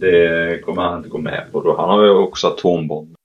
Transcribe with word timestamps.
Det 0.00 0.64
kommer 0.64 0.82
han 0.82 0.96
inte 0.96 1.08
gå 1.08 1.18
med 1.18 1.44
på 1.52 1.62
då. 1.62 1.76
Han 1.76 1.88
har 1.88 2.04
ju 2.04 2.10
också 2.10 2.46
atombomber. 2.46 3.15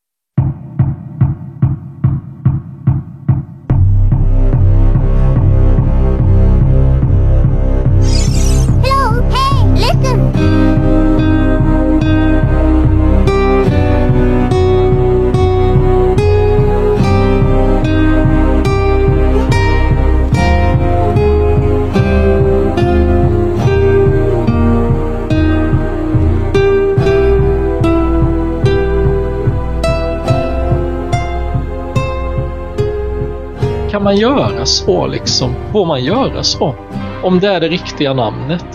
Göra 34.52 34.66
så 34.66 35.08
liksom? 35.08 35.56
Får 35.72 35.86
man 35.86 36.04
göra 36.04 36.44
så? 36.44 36.76
Om 37.24 37.40
det 37.40 37.48
är 37.48 37.60
det 37.60 37.68
riktiga 37.68 38.14
namnet? 38.14 38.66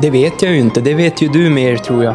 Det 0.00 0.10
vet 0.10 0.42
jag 0.42 0.52
ju 0.52 0.58
inte. 0.58 0.80
Det 0.80 0.94
vet 0.94 1.22
ju 1.22 1.28
du 1.28 1.50
mer 1.50 1.76
tror 1.76 2.04
jag. 2.04 2.14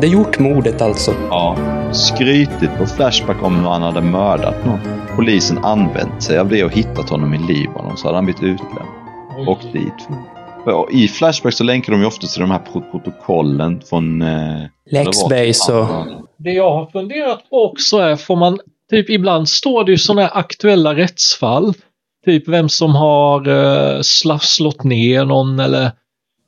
Hade 0.00 0.12
gjort 0.12 0.38
mordet 0.38 0.82
alltså. 0.82 1.14
Ja. 1.30 1.56
Skrytit 1.92 2.70
på 2.78 2.86
Flashback 2.86 3.42
om 3.42 3.62
när 3.62 3.70
han 3.70 3.82
hade 3.82 4.00
mördat 4.00 4.66
någon. 4.66 4.78
Polisen 5.16 5.64
använt 5.64 6.22
sig 6.22 6.38
av 6.38 6.48
det 6.48 6.64
och 6.64 6.72
hittat 6.72 7.10
honom 7.10 7.34
i 7.34 7.38
Libanon 7.38 7.96
så 7.96 8.06
hade 8.06 8.16
han 8.16 8.24
blivit 8.24 8.42
utlämnad. 8.42 9.48
Och 9.48 9.58
dit. 9.72 10.08
För 10.64 10.94
I 10.94 11.08
Flashback 11.08 11.54
så 11.54 11.64
länkar 11.64 11.92
de 11.92 12.00
ju 12.00 12.06
ofta 12.06 12.26
till 12.26 12.40
de 12.40 12.50
här 12.50 12.58
pro- 12.58 12.90
protokollen 12.90 13.80
från... 13.80 14.22
Eh, 14.22 14.60
Lexbase 14.90 15.74
och... 15.74 15.86
Det 16.36 16.50
jag 16.50 16.72
har 16.72 16.86
funderat 16.86 17.50
på 17.50 17.64
också 17.64 17.98
är, 17.98 18.16
får 18.16 18.36
man, 18.36 18.58
typ 18.90 19.10
ibland 19.10 19.48
står 19.48 19.84
det 19.84 19.90
ju 19.90 19.98
sådana 19.98 20.22
här 20.22 20.38
aktuella 20.38 20.94
rättsfall. 20.94 21.74
Typ 22.24 22.48
vem 22.48 22.68
som 22.68 22.94
har 22.94 23.48
uh, 23.48 24.00
slått 24.40 24.84
ner 24.84 25.24
någon 25.24 25.60
eller 25.60 25.92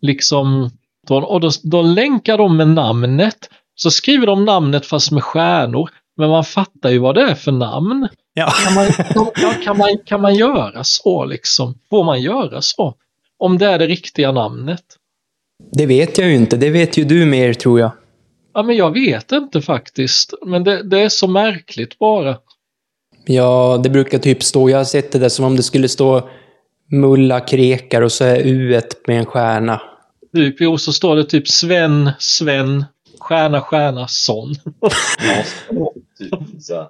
liksom, 0.00 0.70
och 1.10 1.40
då, 1.40 1.50
då 1.62 1.82
länkar 1.82 2.38
de 2.38 2.56
med 2.56 2.68
namnet. 2.68 3.48
Så 3.74 3.90
skriver 3.90 4.26
de 4.26 4.44
namnet 4.44 4.86
fast 4.86 5.12
med 5.12 5.22
stjärnor. 5.22 5.90
Men 6.16 6.30
man 6.30 6.44
fattar 6.44 6.90
ju 6.90 6.98
vad 6.98 7.14
det 7.14 7.22
är 7.22 7.34
för 7.34 7.52
namn. 7.52 8.08
Ja. 8.34 8.52
Kan 8.64 8.74
man, 8.74 8.86
kan, 9.64 9.78
man, 9.78 9.98
kan 10.04 10.20
man 10.20 10.34
göra 10.34 10.84
så 10.84 11.24
liksom? 11.24 11.78
Får 11.90 12.04
man 12.04 12.22
göra 12.22 12.62
så? 12.62 12.94
Om 13.38 13.58
det 13.58 13.66
är 13.66 13.78
det 13.78 13.86
riktiga 13.86 14.32
namnet? 14.32 14.84
Det 15.72 15.86
vet 15.86 16.18
jag 16.18 16.28
ju 16.28 16.34
inte. 16.34 16.56
Det 16.56 16.70
vet 16.70 16.96
ju 16.96 17.04
du 17.04 17.26
mer 17.26 17.54
tror 17.54 17.80
jag. 17.80 17.90
Ja, 18.54 18.62
men 18.62 18.76
jag 18.76 18.90
vet 18.90 19.32
inte 19.32 19.62
faktiskt. 19.62 20.34
Men 20.46 20.64
det, 20.64 20.82
det 20.82 21.00
är 21.00 21.08
så 21.08 21.26
märkligt 21.26 21.98
bara. 21.98 22.36
Ja, 23.24 23.80
det 23.82 23.90
brukar 23.90 24.18
typ 24.18 24.42
stå, 24.42 24.70
jag 24.70 24.76
har 24.76 24.84
sett 24.84 25.12
det 25.12 25.18
där 25.18 25.28
som 25.28 25.44
om 25.44 25.56
det 25.56 25.62
skulle 25.62 25.88
stå 25.88 26.28
Mulla 26.90 27.40
Krekar 27.40 28.02
och 28.02 28.12
så 28.12 28.24
är 28.24 28.36
U 28.36 28.80
med 29.06 29.18
en 29.18 29.26
stjärna. 29.26 29.80
Typ, 30.34 30.56
jo, 30.60 30.78
så 30.78 30.92
står 30.92 31.16
det 31.16 31.24
typ 31.24 31.48
Sven, 31.48 32.10
Sven, 32.18 32.84
stjärna, 33.20 33.60
stjärna, 33.60 34.06
son. 34.08 34.54
typ, 36.18 36.34
så. 36.60 36.86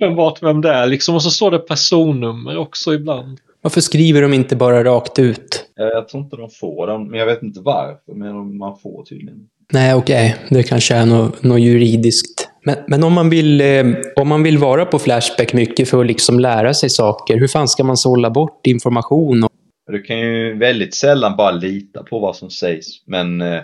Men 0.00 0.14
vart 0.14 0.42
vem 0.42 0.60
det 0.60 0.70
är 0.72 0.86
liksom. 0.86 1.14
Och 1.14 1.22
så 1.22 1.30
står 1.30 1.50
det 1.50 1.58
personnummer 1.58 2.56
också 2.56 2.94
ibland. 2.94 3.38
Varför 3.62 3.80
skriver 3.80 4.22
de 4.22 4.32
inte 4.34 4.56
bara 4.56 4.84
rakt 4.84 5.18
ut? 5.18 5.64
Eh, 5.80 5.86
Jag 5.86 6.08
tror 6.08 6.22
inte 6.22 6.36
de 6.36 6.50
får 6.50 6.86
den, 6.86 7.10
men 7.10 7.18
jag 7.20 7.26
vet 7.26 7.42
inte 7.42 7.60
varför. 7.60 8.14
Men 8.14 8.58
man 8.58 8.78
får 8.78 9.04
tydligen. 9.04 9.38
Nej, 9.72 9.94
okej. 9.94 10.36
Det 10.50 10.62
kanske 10.62 10.94
är 10.94 11.06
något, 11.06 11.42
något 11.42 11.60
juridiskt. 11.60 12.48
Men, 12.64 12.76
men 12.88 13.04
om, 13.04 13.12
man 13.12 13.30
vill, 13.30 13.60
eh, 13.60 13.84
om 14.16 14.28
man 14.28 14.42
vill 14.42 14.58
vara 14.58 14.84
på 14.86 14.98
Flashback 14.98 15.52
mycket 15.52 15.88
för 15.88 16.00
att 16.00 16.06
liksom 16.06 16.40
lära 16.40 16.74
sig 16.74 16.90
saker, 16.90 17.36
hur 17.38 17.48
fan 17.48 17.68
ska 17.68 17.84
man 17.84 17.96
sålla 17.96 18.30
bort 18.30 18.66
information? 18.66 19.46
Du 19.86 20.02
kan 20.02 20.18
ju 20.18 20.54
väldigt 20.58 20.94
sällan 20.94 21.36
bara 21.36 21.50
lita 21.50 22.02
på 22.02 22.18
vad 22.18 22.36
som 22.36 22.50
sägs. 22.50 23.06
Men 23.06 23.40
eh, 23.40 23.62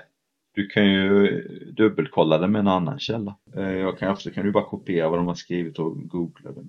du 0.54 0.66
kan 0.66 0.92
ju 0.92 1.40
dubbelkolla 1.76 2.38
det 2.38 2.48
med 2.48 2.58
en 2.58 2.68
annan 2.68 2.98
källa. 2.98 3.36
Eh, 3.56 3.70
jag 3.70 3.98
kan 3.98 4.10
också 4.10 4.30
kan 4.30 4.44
du 4.44 4.52
bara 4.52 4.64
kopiera 4.64 5.08
vad 5.08 5.18
de 5.18 5.26
har 5.26 5.34
skrivit 5.34 5.78
och 5.78 6.08
googla 6.08 6.50
det. 6.52 6.64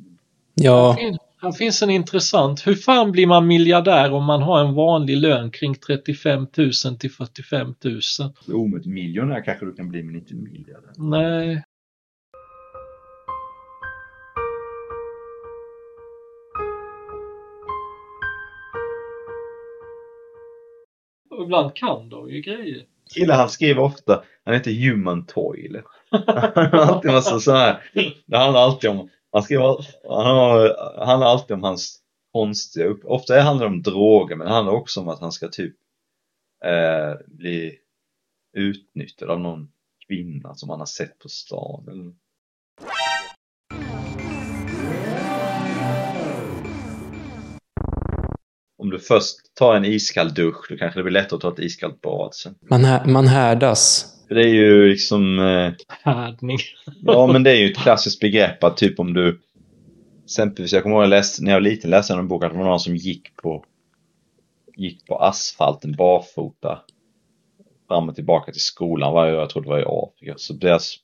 ja, 0.53 0.97
Här 1.41 1.51
finns 1.51 1.81
en 1.81 1.89
intressant. 1.89 2.67
Hur 2.67 2.75
fan 2.75 3.11
blir 3.11 3.27
man 3.27 3.47
miljardär 3.47 4.13
om 4.13 4.23
man 4.25 4.41
har 4.41 4.65
en 4.65 4.73
vanlig 4.73 5.17
lön 5.17 5.51
kring 5.51 5.75
35 5.75 6.47
000 6.57 6.71
till 6.99 7.11
45 7.11 7.75
000? 7.83 7.99
Omöjligt 8.47 8.87
miljonär 8.87 9.43
kanske 9.45 9.65
du 9.65 9.73
kan 9.73 9.89
bli 9.89 10.03
men 10.03 10.15
inte 10.15 10.35
miljardär. 10.35 10.91
Nej. 10.97 11.63
Och 21.41 21.45
ibland 21.45 21.75
kan 21.75 22.09
de 22.09 22.29
ju 22.29 22.41
grejer. 22.41 22.85
Kille 23.13 23.33
han 23.33 23.49
skriver 23.49 23.81
ofta, 23.81 24.23
han 24.45 24.53
heter 24.53 24.71
Human 24.71 25.25
Toilet. 25.25 25.83
han 26.11 26.23
har 26.71 26.79
alltid 26.79 27.11
massa 27.11 27.39
sådana 27.39 27.59
här, 27.59 27.83
det 28.25 28.37
handlar 28.37 28.61
alltid 28.61 28.89
om, 28.89 29.09
han 29.31 29.43
skriver, 29.43 29.63
han 30.09 30.35
har, 30.35 30.75
handlar 31.05 31.27
alltid 31.27 31.53
om 31.53 31.63
hans 31.63 31.99
konstiga 32.31 32.85
upp, 32.85 33.05
ofta 33.05 33.41
handlar 33.41 33.65
det 33.65 33.73
om 33.73 33.81
droger 33.81 34.35
men 34.35 34.47
det 34.47 34.53
handlar 34.53 34.73
också 34.73 34.99
om 34.99 35.07
att 35.07 35.19
han 35.19 35.31
ska 35.31 35.47
typ 35.47 35.75
eh, 36.65 37.13
bli 37.27 37.77
utnyttjad 38.53 39.29
av 39.29 39.39
någon 39.39 39.71
kvinna 40.07 40.55
som 40.55 40.69
han 40.69 40.79
har 40.79 40.85
sett 40.85 41.19
på 41.19 41.29
stan. 41.29 41.87
Eller... 41.87 42.13
Om 48.81 48.89
du 48.89 48.99
först 48.99 49.55
tar 49.55 49.75
en 49.75 49.85
iskall 49.85 50.33
dusch, 50.33 50.65
då 50.69 50.77
kanske 50.77 50.99
det 50.99 51.03
blir 51.03 51.13
lättare 51.13 51.35
att 51.35 51.41
ta 51.41 51.53
ett 51.53 51.59
iskallt 51.59 52.01
bad 52.01 52.33
sen. 52.33 52.55
man, 52.69 52.85
här, 52.85 53.05
man 53.05 53.27
härdas. 53.27 54.05
För 54.27 54.35
det 54.35 54.43
är 54.43 54.53
ju 54.53 54.89
liksom, 54.89 55.39
eh, 55.39 55.73
Härdning. 55.87 56.57
ja 57.01 57.27
men 57.27 57.43
det 57.43 57.51
är 57.51 57.55
ju 57.55 57.71
ett 57.71 57.77
klassiskt 57.77 58.19
begrepp 58.19 58.63
att 58.63 58.77
typ 58.77 58.99
om 58.99 59.13
du, 59.13 59.41
exempelvis 60.23 60.73
jag 60.73 60.83
kommer 60.83 60.95
ihåg 60.95 61.03
jag 61.03 61.09
läste, 61.09 61.43
när 61.43 61.51
jag 61.51 61.55
var 61.55 61.61
liten 61.61 61.89
läste 61.89 62.13
jag 62.13 62.19
en 62.19 62.27
bok 62.27 62.43
att 62.43 62.51
det 62.51 62.57
var 62.57 62.65
någon 62.65 62.79
som 62.79 62.95
gick 62.95 63.35
på, 63.35 63.65
gick 64.75 65.05
på 65.07 65.17
asfalten 65.17 65.95
barfota 65.95 66.79
fram 67.87 68.09
och 68.09 68.15
tillbaka 68.15 68.51
till 68.51 68.61
skolan 68.61 69.13
varje 69.13 69.33
år, 69.33 69.39
jag 69.39 69.49
tror 69.49 69.63
det 69.63 69.69
var 69.69 69.79
i 69.79 69.85
Afrika. 69.87 70.33
Så 70.37 70.53
deras 70.53 70.95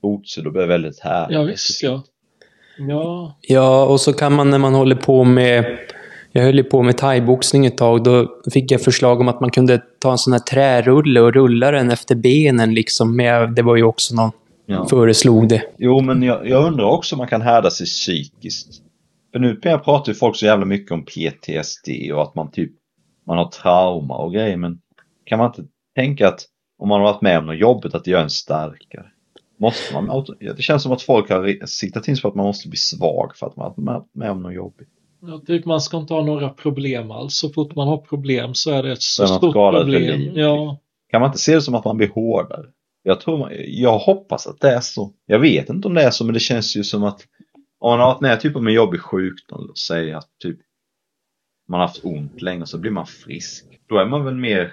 fotsulor 0.00 0.50
blev 0.50 0.68
väldigt 0.68 1.00
härliga. 1.00 1.40
Ja 1.40 1.44
visst 1.44 1.82
ja. 1.82 2.02
Ja. 2.78 3.38
Ja, 3.40 3.84
och 3.84 4.00
så 4.00 4.12
kan 4.12 4.32
man 4.32 4.50
när 4.50 4.58
man 4.58 4.74
håller 4.74 4.96
på 4.96 5.24
med... 5.24 5.78
Jag 6.32 6.42
höll 6.42 6.56
ju 6.56 6.64
på 6.64 6.82
med 6.82 6.96
thaiboxning 6.98 7.66
ett 7.66 7.76
tag. 7.76 8.04
Då 8.04 8.28
fick 8.52 8.70
jag 8.70 8.80
förslag 8.80 9.20
om 9.20 9.28
att 9.28 9.40
man 9.40 9.50
kunde 9.50 9.82
ta 9.98 10.12
en 10.12 10.18
sån 10.18 10.32
här 10.32 10.40
trärulle 10.40 11.20
och 11.20 11.32
rulla 11.34 11.70
den 11.70 11.90
efter 11.90 12.14
benen 12.14 12.74
liksom. 12.74 13.16
Men 13.16 13.26
jag- 13.26 13.54
det 13.54 13.62
var 13.62 13.76
ju 13.76 13.82
också 13.82 14.14
någon 14.14 14.30
Ja. 14.66 14.86
föreslog 14.86 15.48
det. 15.48 15.62
Jo, 15.78 16.00
men 16.00 16.22
jag, 16.22 16.48
jag 16.48 16.66
undrar 16.66 16.84
också 16.84 17.14
om 17.14 17.18
man 17.18 17.28
kan 17.28 17.42
härda 17.42 17.70
sig 17.70 17.86
psykiskt. 17.86 18.68
För 19.32 19.38
nu 19.38 19.56
pratar 19.56 20.12
ju 20.12 20.14
folk 20.18 20.36
så 20.36 20.44
jävla 20.46 20.64
mycket 20.64 20.92
om 20.92 21.04
PTSD 21.04 22.12
och 22.14 22.22
att 22.22 22.34
man 22.34 22.50
typ, 22.50 22.70
man 23.26 23.38
har 23.38 23.44
trauma 23.48 24.16
och 24.16 24.32
grejer, 24.32 24.56
men 24.56 24.78
kan 25.24 25.38
man 25.38 25.46
inte 25.46 25.62
tänka 25.96 26.28
att 26.28 26.40
om 26.78 26.88
man 26.88 27.00
har 27.00 27.12
varit 27.12 27.22
med 27.22 27.38
om 27.38 27.46
något 27.46 27.58
jobbigt 27.58 27.94
att 27.94 28.04
det 28.04 28.10
gör 28.10 28.22
en 28.22 28.30
starkare? 28.30 29.06
Måste 29.58 29.94
man, 29.94 30.24
det 30.56 30.62
känns 30.62 30.82
som 30.82 30.92
att 30.92 31.02
folk 31.02 31.30
har 31.30 31.66
siktat 31.66 32.08
in 32.08 32.16
sig 32.16 32.22
på 32.22 32.28
att 32.28 32.34
man 32.34 32.46
måste 32.46 32.68
bli 32.68 32.78
svag 32.78 33.32
för 33.36 33.46
att 33.46 33.56
man 33.56 33.64
har 33.66 33.84
varit 33.94 34.14
med 34.14 34.30
om 34.30 34.42
något 34.42 34.54
jobbigt. 34.54 34.88
Ja. 35.22 35.42
Typ 35.46 35.64
man 35.64 35.80
ska 35.80 35.96
inte 35.96 36.14
ha 36.14 36.22
några 36.24 36.48
problem 36.48 37.10
alls. 37.10 37.34
Så 37.34 37.48
fort 37.48 37.74
man 37.76 37.88
har 37.88 37.96
problem 37.96 38.54
så 38.54 38.70
är 38.70 38.82
det 38.82 38.92
ett 38.92 39.02
så 39.02 39.26
stort 39.26 39.52
problem. 39.54 40.30
Ja. 40.34 40.78
Kan 41.10 41.20
man 41.20 41.28
inte 41.28 41.38
se 41.38 41.54
det 41.54 41.62
som 41.62 41.74
att 41.74 41.84
man 41.84 41.96
blir 41.96 42.08
hårdare? 42.08 42.66
Jag 43.02 43.20
tror, 43.20 43.38
man- 43.38 43.52
jag 43.66 43.98
hoppas 43.98 44.46
att 44.46 44.60
det 44.60 44.70
är 44.70 44.80
så. 44.80 45.12
Jag 45.26 45.38
vet 45.38 45.68
inte 45.68 45.88
om 45.88 45.94
det 45.94 46.02
är 46.02 46.10
så, 46.10 46.24
men 46.24 46.34
det 46.34 46.40
känns 46.40 46.76
ju 46.76 46.84
som 46.84 47.04
att 47.04 47.20
om 47.80 47.90
man 47.90 48.00
har 48.00 48.06
varit 48.06 48.20
med 48.20 48.40
typ 48.40 48.56
om 48.56 48.66
en 48.66 48.72
jobbig 48.72 49.00
sjukdom, 49.00 49.64
låt 49.68 49.78
säga 49.78 50.18
att 50.18 50.28
typ 50.42 50.58
man 51.68 51.80
har 51.80 51.86
haft 51.86 52.04
ont 52.04 52.42
länge 52.42 52.62
och 52.62 52.68
så 52.68 52.78
blir 52.78 52.90
man 52.90 53.06
frisk. 53.06 53.64
Då 53.88 53.96
är 53.98 54.06
man 54.06 54.24
väl 54.24 54.34
mer 54.34 54.72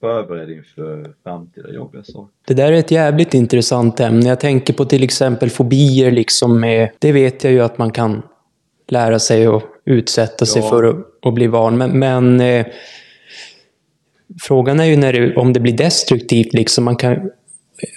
förberedd 0.00 0.50
inför 0.50 1.14
framtida 1.22 1.72
jobbiga 1.72 2.04
saker. 2.04 2.34
Det 2.46 2.54
där 2.54 2.72
är 2.72 2.76
ett 2.76 2.90
jävligt 2.90 3.34
intressant 3.34 4.00
ämne. 4.00 4.28
Jag 4.28 4.40
tänker 4.40 4.74
på 4.74 4.84
till 4.84 5.02
exempel 5.02 5.50
fobier 5.50 6.10
liksom 6.10 6.60
med... 6.60 6.90
Det 6.98 7.12
vet 7.12 7.44
jag 7.44 7.52
ju 7.52 7.60
att 7.60 7.78
man 7.78 7.90
kan 7.92 8.22
lära 8.94 9.18
sig 9.18 9.46
att 9.46 9.62
utsätta 9.86 10.46
sig 10.46 10.62
Ja. 10.62 10.68
för 10.68 10.84
att, 10.84 10.96
att 11.26 11.34
bli 11.34 11.46
van. 11.46 11.78
Men, 11.78 11.98
men 11.98 12.40
eh, 12.40 12.66
frågan 14.42 14.80
är 14.80 14.84
ju 14.84 14.96
när 14.96 15.12
det, 15.12 15.36
om 15.36 15.52
det 15.52 15.60
blir 15.60 15.76
destruktivt. 15.76 16.52
Liksom. 16.54 16.84
Man 16.84 16.96
kan, 16.96 17.30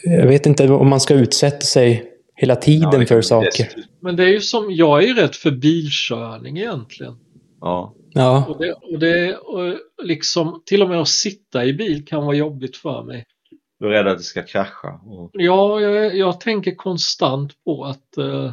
jag 0.04 0.28
vet 0.28 0.46
inte 0.46 0.70
om 0.70 0.90
man 0.90 1.00
ska 1.00 1.14
utsätta 1.14 1.62
sig 1.66 2.04
hela 2.36 2.56
tiden 2.56 3.00
Ja, 3.00 3.06
för 3.06 3.22
saker. 3.22 3.68
Men 4.00 4.16
det 4.16 4.24
är 4.24 4.28
ju 4.28 4.42
som, 4.42 4.72
jag 4.72 5.04
är 5.04 5.08
ju 5.08 5.14
rädd 5.14 5.36
för 5.36 5.52
bilkörning 5.52 6.58
egentligen. 6.58 7.16
Ja. 7.62 7.94
Ja, 8.14 8.46
Och 8.50 8.58
det, 8.60 8.74
och 8.74 9.00
det 9.00 9.36
och 9.36 9.76
liksom, 10.04 10.62
till 10.66 10.82
och 10.84 10.90
med 10.90 11.02
att 11.02 11.08
sitta 11.08 11.66
i 11.66 11.74
bil 11.74 12.06
kan 12.06 12.26
vara 12.26 12.36
jobbigt 12.36 12.78
för 12.78 13.04
mig. 13.04 13.26
Du 13.80 13.86
är 13.88 13.92
rädd 13.92 14.08
att 14.08 14.18
det 14.18 14.24
ska 14.24 14.44
krascha. 14.44 14.88
Och... 15.06 15.30
Ja, 15.34 15.82
jag, 15.82 16.18
jag 16.18 16.40
tänker 16.40 16.76
konstant 16.76 17.52
på 17.66 17.86
att 17.86 18.18
eh, 18.18 18.52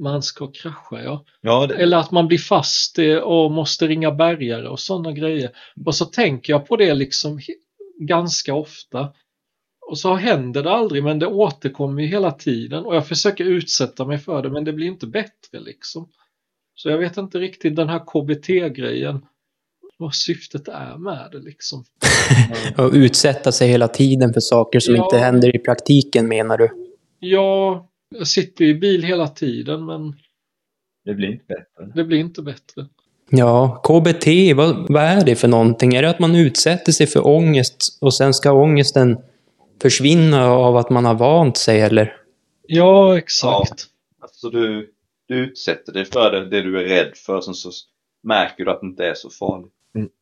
man 0.00 0.22
ska 0.22 0.46
krascha, 0.52 1.02
ja. 1.02 1.24
Ja, 1.40 1.66
det... 1.66 1.74
Eller 1.74 1.96
att 1.96 2.10
man 2.10 2.28
blir 2.28 2.38
fast 2.38 2.98
eh, 2.98 3.16
och 3.16 3.50
måste 3.50 3.86
ringa 3.86 4.10
bärgare 4.12 4.68
och 4.68 4.80
sådana 4.80 5.12
grejer. 5.12 5.50
Och 5.86 5.94
så 5.94 6.04
tänker 6.04 6.52
jag 6.52 6.66
på 6.66 6.76
det 6.76 6.94
liksom 6.94 7.40
ganska 8.00 8.54
ofta. 8.54 9.12
Och 9.90 9.98
så 9.98 10.14
händer 10.14 10.62
det 10.62 10.70
aldrig, 10.70 11.04
men 11.04 11.18
det 11.18 11.26
återkommer 11.26 12.02
ju 12.02 12.08
hela 12.08 12.30
tiden. 12.30 12.84
Och 12.84 12.96
jag 12.96 13.06
försöker 13.08 13.44
utsätta 13.44 14.04
mig 14.04 14.18
för 14.18 14.42
det, 14.42 14.50
men 14.50 14.64
det 14.64 14.72
blir 14.72 14.86
inte 14.86 15.06
bättre 15.06 15.60
liksom. 15.60 16.08
Så 16.74 16.88
jag 16.90 16.98
vet 16.98 17.16
inte 17.16 17.38
riktigt 17.38 17.76
den 17.76 17.88
här 17.88 17.98
KBT-grejen, 17.98 19.26
vad 19.98 20.14
syftet 20.14 20.68
är 20.68 20.98
med 20.98 21.28
det 21.32 21.38
liksom. 21.38 21.84
och 22.78 22.90
utsätta 22.92 23.52
sig 23.52 23.68
hela 23.68 23.88
tiden 23.88 24.32
för 24.32 24.40
saker 24.40 24.80
som 24.80 24.94
Ja. 24.94 25.04
inte 25.04 25.18
händer 25.18 25.56
i 25.56 25.58
praktiken 25.58 26.28
menar 26.28 26.58
du? 26.58 26.68
Ja, 27.18 27.88
jag 28.18 28.26
sitter 28.26 28.64
i 28.64 28.74
bil 28.74 29.02
hela 29.02 29.28
tiden, 29.28 29.86
men 29.86 30.14
det 31.04 31.14
blir 31.14 31.28
inte 31.28 31.44
bättre. 31.46 31.92
det 31.94 32.04
blir 32.04 32.18
inte 32.18 32.42
bättre. 32.42 32.86
Ja, 33.30 33.82
KBT, 33.84 34.26
vad, 34.56 34.92
vad 34.92 35.02
är 35.02 35.24
det 35.24 35.36
för 35.36 35.48
någonting? 35.48 35.94
Är 35.94 36.02
det 36.02 36.10
att 36.10 36.18
man 36.18 36.34
utsätter 36.34 36.92
sig 36.92 37.06
för 37.06 37.26
ångest 37.26 37.98
och 38.00 38.14
sen 38.14 38.34
ska 38.34 38.52
ångesten 38.52 39.18
försvinna 39.82 40.46
av 40.46 40.76
att 40.76 40.90
man 40.90 41.04
har 41.04 41.14
vant 41.14 41.56
sig 41.56 41.80
eller? 41.80 42.16
Ja, 42.66 43.18
exakt. 43.18 43.86
Alltså 44.20 44.50
du, 44.50 44.90
du 45.28 45.34
utsätter 45.34 45.92
dig 45.92 46.04
för 46.04 46.30
det, 46.30 46.48
det 46.48 46.62
du 46.62 46.80
är 46.80 46.84
rädd 46.84 47.12
för, 47.16 47.40
sen 47.40 47.54
så 47.54 47.70
märker 48.22 48.64
du 48.64 48.70
att 48.70 48.80
det 48.80 48.86
inte 48.86 49.06
är 49.06 49.14
så 49.14 49.30
farligt. 49.30 49.72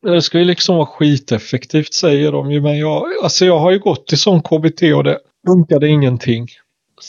Det 0.01 0.21
ska 0.21 0.39
ju 0.39 0.45
liksom 0.45 0.75
vara 0.75 0.85
skiteffektivt 0.85 1.93
säger 1.93 2.31
de 2.31 2.51
ju, 2.51 2.61
men 2.61 2.77
jag, 2.77 3.03
alltså 3.23 3.45
jag 3.45 3.59
har 3.59 3.71
ju 3.71 3.79
gått 3.79 4.07
till 4.07 4.17
sån 4.17 4.41
KBT 4.41 4.81
och 4.95 5.03
det 5.03 5.19
funkade 5.47 5.87
ingenting. 5.87 6.47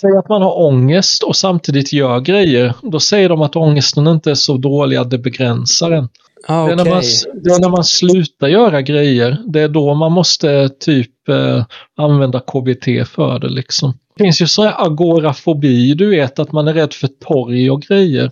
Säg 0.00 0.16
att 0.16 0.28
man 0.28 0.42
har 0.42 0.58
ångest 0.58 1.22
och 1.22 1.36
samtidigt 1.36 1.92
gör 1.92 2.20
grejer, 2.20 2.74
då 2.82 3.00
säger 3.00 3.28
de 3.28 3.42
att 3.42 3.56
ångesten 3.56 4.06
inte 4.06 4.30
är 4.30 4.34
så 4.34 4.56
dålig 4.56 4.96
att 4.96 5.10
det 5.10 5.18
begränsar 5.18 5.90
en. 5.90 6.08
Ah, 6.48 6.66
Det, 6.66 6.72
är 6.72 6.76
när 6.76 6.84
man, 6.84 7.02
det 7.42 7.50
är 7.50 7.60
när 7.60 7.68
man 7.68 7.84
slutar 7.84 8.48
göra 8.48 8.82
grejer, 8.82 9.38
det 9.46 9.60
är 9.60 9.68
då 9.68 9.94
man 9.94 10.12
måste 10.12 10.68
typ 10.68 11.28
eh, 11.28 11.64
använda 11.96 12.40
KBT 12.40 13.08
för 13.08 13.38
det 13.38 13.48
liksom. 13.48 13.94
Det 14.16 14.24
finns 14.24 14.42
ju 14.42 14.46
sån 14.46 14.64
här 14.64 14.86
agorafobi, 14.86 15.94
du 15.94 16.10
vet 16.10 16.38
att 16.38 16.52
man 16.52 16.68
är 16.68 16.74
rädd 16.74 16.92
för 16.92 17.08
torg 17.08 17.70
och 17.70 17.82
grejer. 17.82 18.30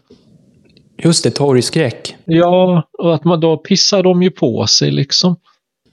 Just 1.02 1.24
det, 1.24 1.30
torgskräck. 1.30 2.16
Ja, 2.24 2.82
och 2.98 3.14
att 3.14 3.24
man 3.24 3.40
då 3.40 3.56
pissar 3.56 4.02
de 4.02 4.22
ju 4.22 4.30
på 4.30 4.66
sig 4.66 4.90
liksom. 4.90 5.36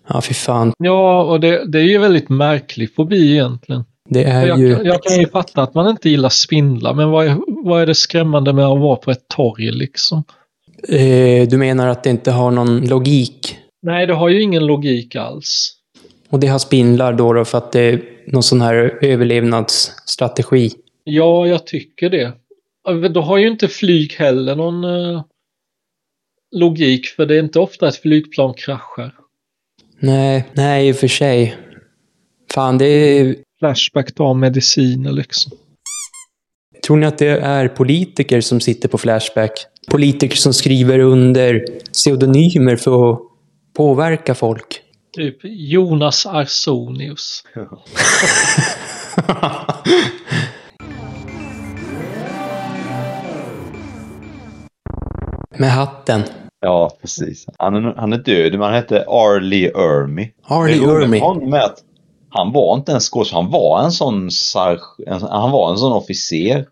Ja, 0.07 0.21
fy 0.21 0.33
fan. 0.33 0.73
Ja, 0.77 1.23
och 1.23 1.39
det, 1.39 1.71
det 1.71 1.79
är 1.79 1.83
ju 1.83 1.97
väldigt 1.97 2.29
märklig 2.29 2.95
fobi 2.95 3.31
egentligen. 3.31 3.83
Det 4.09 4.23
är 4.23 4.47
Jag, 4.47 4.59
ju... 4.59 4.81
jag 4.83 5.03
kan 5.03 5.19
ju 5.19 5.27
fatta 5.27 5.61
att 5.61 5.73
man 5.73 5.89
inte 5.89 6.09
gillar 6.09 6.29
spindlar, 6.29 6.93
men 6.93 7.09
vad 7.09 7.25
är, 7.27 7.37
vad 7.47 7.81
är 7.81 7.85
det 7.85 7.95
skrämmande 7.95 8.53
med 8.53 8.65
att 8.65 8.79
vara 8.79 8.95
på 8.95 9.11
ett 9.11 9.27
torg 9.27 9.71
liksom? 9.71 10.23
Eh, 10.87 11.47
du 11.47 11.57
menar 11.57 11.87
att 11.87 12.03
det 12.03 12.09
inte 12.09 12.31
har 12.31 12.51
någon 12.51 12.87
logik? 12.87 13.57
Nej, 13.81 14.07
det 14.07 14.13
har 14.13 14.29
ju 14.29 14.41
ingen 14.41 14.65
logik 14.65 15.15
alls. 15.15 15.75
Och 16.29 16.39
det 16.39 16.47
har 16.47 16.59
spindlar 16.59 17.13
då, 17.13 17.33
då 17.33 17.45
för 17.45 17.57
att 17.57 17.71
det 17.71 17.79
är 17.81 18.01
någon 18.27 18.43
sån 18.43 18.61
här 18.61 18.97
överlevnadsstrategi? 19.01 20.71
Ja, 21.03 21.47
jag 21.47 21.67
tycker 21.67 22.09
det. 22.09 22.33
Då 23.09 23.21
har 23.21 23.37
ju 23.37 23.47
inte 23.47 23.67
flyg 23.67 24.13
heller 24.13 24.55
någon 24.55 24.83
eh, 24.83 25.23
logik, 26.55 27.07
för 27.07 27.25
det 27.25 27.35
är 27.35 27.39
inte 27.39 27.59
ofta 27.59 27.87
ett 27.87 27.95
flygplan 27.95 28.53
kraschar. 28.53 29.13
Nej, 29.99 30.45
nej 30.53 30.89
i 30.89 30.91
och 30.91 30.95
för 30.95 31.07
sig. 31.07 31.55
Fan, 32.53 32.77
det 32.77 32.85
är... 32.85 33.35
Flashback 33.59 34.15
tar 34.15 34.33
mediciner 34.33 35.11
liksom. 35.11 35.51
Tror 36.83 36.97
ni 36.97 37.05
att 37.05 37.17
det 37.17 37.39
är 37.39 37.67
politiker 37.67 38.41
som 38.41 38.59
sitter 38.59 38.89
på 38.89 38.97
Flashback? 38.97 39.51
Politiker 39.91 40.37
som 40.37 40.53
skriver 40.53 40.99
under 40.99 41.65
pseudonymer 41.93 42.75
för 42.75 43.11
att 43.11 43.19
påverka 43.77 44.35
folk? 44.35 44.81
Typ 45.13 45.37
Jonas 45.43 46.25
Arsonius. 46.25 47.43
Med 55.57 55.71
hatten. 55.71 56.23
Ja, 56.61 56.97
precis. 57.01 57.45
Han 57.57 57.75
är, 57.75 57.93
han 57.97 58.13
är 58.13 58.17
död, 58.17 58.51
men 58.51 58.61
han 58.61 58.73
hette 58.73 59.05
Arlie 59.07 59.67
Ermy. 59.67 60.31
Arlie 60.43 60.79
Det 60.79 60.85
roliga 60.85 61.07
med 61.07 61.21
Ermy. 61.21 61.69
Han 62.31 62.51
var 62.51 62.75
inte 62.75 62.91
en 62.91 62.99
skådespelare, 62.99 63.43
han 63.43 63.51
var 63.51 63.83
en 63.83 63.91
sån 63.91 64.29
han 65.31 65.51
var 65.51 65.71
en 65.71 65.77
sån 65.77 65.93
officer. 65.93 66.65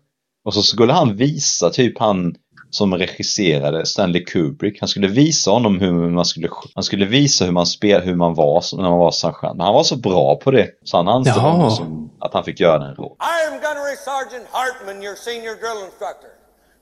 Och 0.44 0.54
så 0.54 0.62
skulle 0.62 0.92
han 0.92 1.16
visa, 1.16 1.70
typ 1.70 1.98
han 1.98 2.34
som 2.70 2.94
regisserade 2.94 3.86
Stanley 3.86 4.24
Kubrick, 4.24 4.80
han 4.80 4.88
skulle 4.88 5.08
visa 5.08 5.50
honom 5.50 5.80
hur 5.80 5.92
man 5.92 6.24
skulle, 6.24 6.48
han 6.74 6.84
skulle 6.84 7.06
visa 7.06 7.44
hur 7.44 7.52
man 7.52 7.66
spel, 7.66 8.00
hur 8.02 8.14
man 8.14 8.34
var 8.34 8.76
när 8.76 8.90
man 8.90 8.98
var 8.98 9.10
sergeant. 9.10 9.56
Men 9.56 9.64
han 9.64 9.74
var 9.74 9.82
så 9.82 9.96
bra 9.96 10.36
på 10.36 10.50
det, 10.50 10.68
så 10.84 10.96
han 11.02 11.22
Jaha. 11.24 11.38
honom 11.38 11.70
som 11.70 12.10
att 12.20 12.34
han 12.34 12.44
fick 12.44 12.60
göra 12.60 12.78
den 12.78 12.94
rollen. 12.94 13.16
I 13.20 13.52
am 13.52 13.60
Gunnery 13.60 13.96
Sergeant 13.96 14.46
Hartman, 14.52 15.02
your 15.02 15.16
senior 15.16 15.54
drill 15.62 15.80
instructor. 15.84 16.30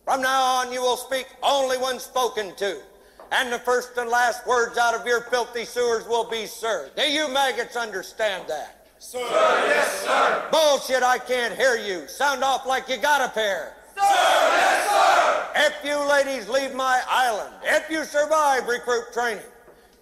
From 0.05 0.20
now 0.23 0.40
on, 0.58 0.73
you 0.75 0.82
will 0.87 1.00
speak 1.08 1.26
only 1.56 1.76
when 1.84 2.00
spoken 2.00 2.46
to. 2.62 2.95
And 3.32 3.52
the 3.52 3.58
first 3.58 3.96
and 3.99 4.08
last 4.08 4.46
words 4.46 4.78
out 4.78 4.94
of 4.94 5.06
your 5.06 5.23
filthy 5.23 5.64
sewers 5.64 6.06
will 6.06 6.28
be 6.28 6.46
sir. 6.46 6.90
Do 6.96 7.02
you 7.02 7.28
maggots 7.28 7.76
understand 7.76 8.44
that? 8.49 8.88
Sir, 8.99 9.19
yes, 9.19 10.05
sir. 10.05 10.49
Bullshit, 10.50 11.02
I 11.02 11.19
can't 11.19 11.55
hear 11.55 11.76
you. 11.76 12.08
Sound 12.08 12.43
off 12.43 12.67
like 12.67 12.88
you 12.88 12.96
got 12.96 13.20
a 13.20 13.28
pair. 13.32 13.75
Sir, 13.94 14.02
yes, 14.02 14.90
sir. 14.90 15.67
If 15.67 15.84
you 15.84 15.99
ladies 16.08 16.49
leave 16.49 16.75
my 16.75 17.02
island, 17.08 17.55
if 17.64 17.90
you 17.90 18.05
survive 18.05 18.66
recruit 18.66 19.12
training, 19.12 19.45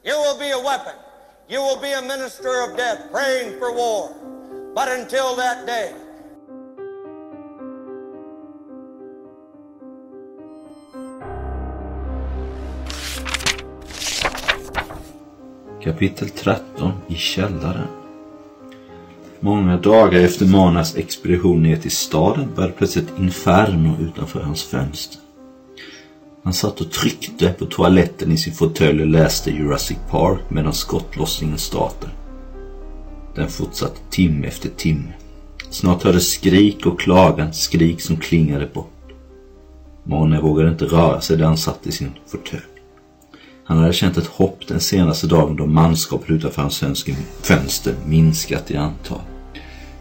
you 0.04 0.12
will 0.12 0.38
be 0.38 0.50
a 0.50 0.58
weapon. 0.58 0.94
You 1.48 1.60
will 1.60 1.80
be 1.80 1.92
a 1.92 2.02
minister 2.02 2.62
of 2.62 2.76
death 2.76 3.10
praying 3.10 3.58
for 3.58 3.72
war. 3.72 4.14
But 4.74 4.88
until 4.88 5.34
that 5.36 5.66
day, 5.66 5.92
Kapitel 15.84 16.28
13 16.28 16.92
i 17.08 17.14
källaren. 17.14 17.86
Många 19.40 19.76
dagar 19.76 20.20
efter 20.20 20.46
Manas 20.46 20.96
expedition 20.96 21.62
ner 21.62 21.76
till 21.76 21.90
staden 21.90 22.48
började 22.56 22.74
plötsligt 22.74 23.04
ett 23.04 23.18
inferno 23.18 23.96
utanför 24.00 24.40
hans 24.40 24.62
fönster. 24.62 25.20
Han 26.42 26.52
satt 26.52 26.80
och 26.80 26.90
tryckte 26.90 27.52
på 27.52 27.66
toaletten 27.66 28.32
i 28.32 28.36
sin 28.36 28.52
fåtölj 28.52 29.00
och 29.00 29.06
läste 29.06 29.50
Jurassic 29.50 29.98
Park 30.10 30.40
medan 30.48 30.72
skottlossningen 30.72 31.58
startade. 31.58 32.12
Den 33.34 33.48
fortsatte 33.48 34.00
timme 34.10 34.46
efter 34.46 34.68
timme. 34.68 35.12
Snart 35.70 36.02
hördes 36.02 36.30
skrik 36.30 36.86
och 36.86 37.00
klagan, 37.00 37.52
skrik 37.52 38.00
som 38.00 38.16
klingade 38.16 38.66
bort. 38.74 39.12
Mane 40.04 40.40
vågade 40.40 40.70
inte 40.70 40.84
röra 40.84 41.20
sig 41.20 41.36
där 41.36 41.44
han 41.44 41.58
satt 41.58 41.86
i 41.86 41.92
sin 41.92 42.10
fåtölj. 42.26 42.73
Han 43.64 43.78
hade 43.78 43.92
känt 43.92 44.16
ett 44.16 44.26
hopp 44.26 44.66
den 44.68 44.80
senaste 44.80 45.26
dagen 45.26 45.56
då 45.56 45.66
manskapet 45.66 46.30
utanför 46.30 46.62
hans 46.62 46.82
fönster- 47.42 47.96
minskat 48.06 48.70
i 48.70 48.76
antal. 48.76 49.20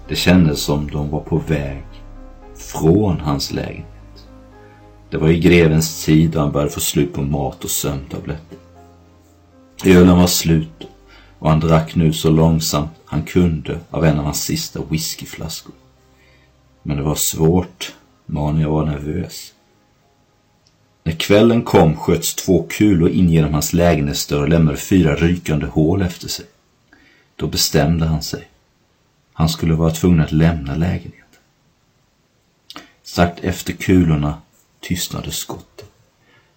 Det 0.08 0.15
kändes 0.15 0.60
som 0.60 0.91
de 0.91 1.10
var 1.10 1.20
på 1.20 1.38
väg 1.38 1.84
från 2.55 3.20
hans 3.20 3.51
lägenhet. 3.51 4.27
Det 5.10 5.17
var 5.17 5.29
i 5.29 5.39
grevens 5.39 6.05
tid 6.05 6.32
då 6.32 6.39
han 6.39 6.51
började 6.51 6.72
få 6.72 6.79
slut 6.79 7.13
på 7.13 7.22
mat 7.22 7.63
och 7.63 7.70
sömntabletter. 7.70 8.58
Ölen 9.86 10.17
var 10.17 10.27
slut 10.27 10.88
och 11.39 11.50
han 11.50 11.60
drack 11.60 11.96
nu 11.96 12.13
så 12.13 12.29
långsamt 12.29 12.89
han 13.05 13.24
kunde 13.24 13.79
av 13.89 14.05
en 14.05 14.20
av 14.20 14.25
hans 14.25 14.43
sista 14.43 14.79
whiskyflaskor. 14.89 15.75
Men 16.84 16.98
det 16.98 17.03
var 17.03 17.15
svårt. 17.15 17.93
Mania 18.25 18.70
var 18.70 18.86
nervös. 18.86 19.52
När 21.03 21.13
kvällen 21.13 21.62
kom 21.62 21.95
sköts 21.95 22.36
två 22.36 22.65
kulor 22.69 23.10
in 23.10 23.29
genom 23.29 23.53
hans 23.53 23.74
lägenhetsdörr 23.74 24.41
och 24.41 24.50
lämnade 24.50 24.77
fyra 24.77 25.15
rykande 25.15 25.65
hål 25.65 26.01
efter 26.01 26.27
sig. 26.27 26.45
Då 27.36 27.48
bestämde 27.48 28.05
han 28.05 28.24
sig. 28.24 28.48
Han 29.33 29.50
skulle 29.50 29.74
vara 29.74 29.91
tvungen 29.91 30.22
att 30.22 30.31
lämna 30.31 30.75
lägenheten. 30.75 31.19
Strax 33.03 33.41
efter 33.43 33.74
kulorna 33.74 34.41
tystnade 34.79 35.31
skottet. 35.31 35.89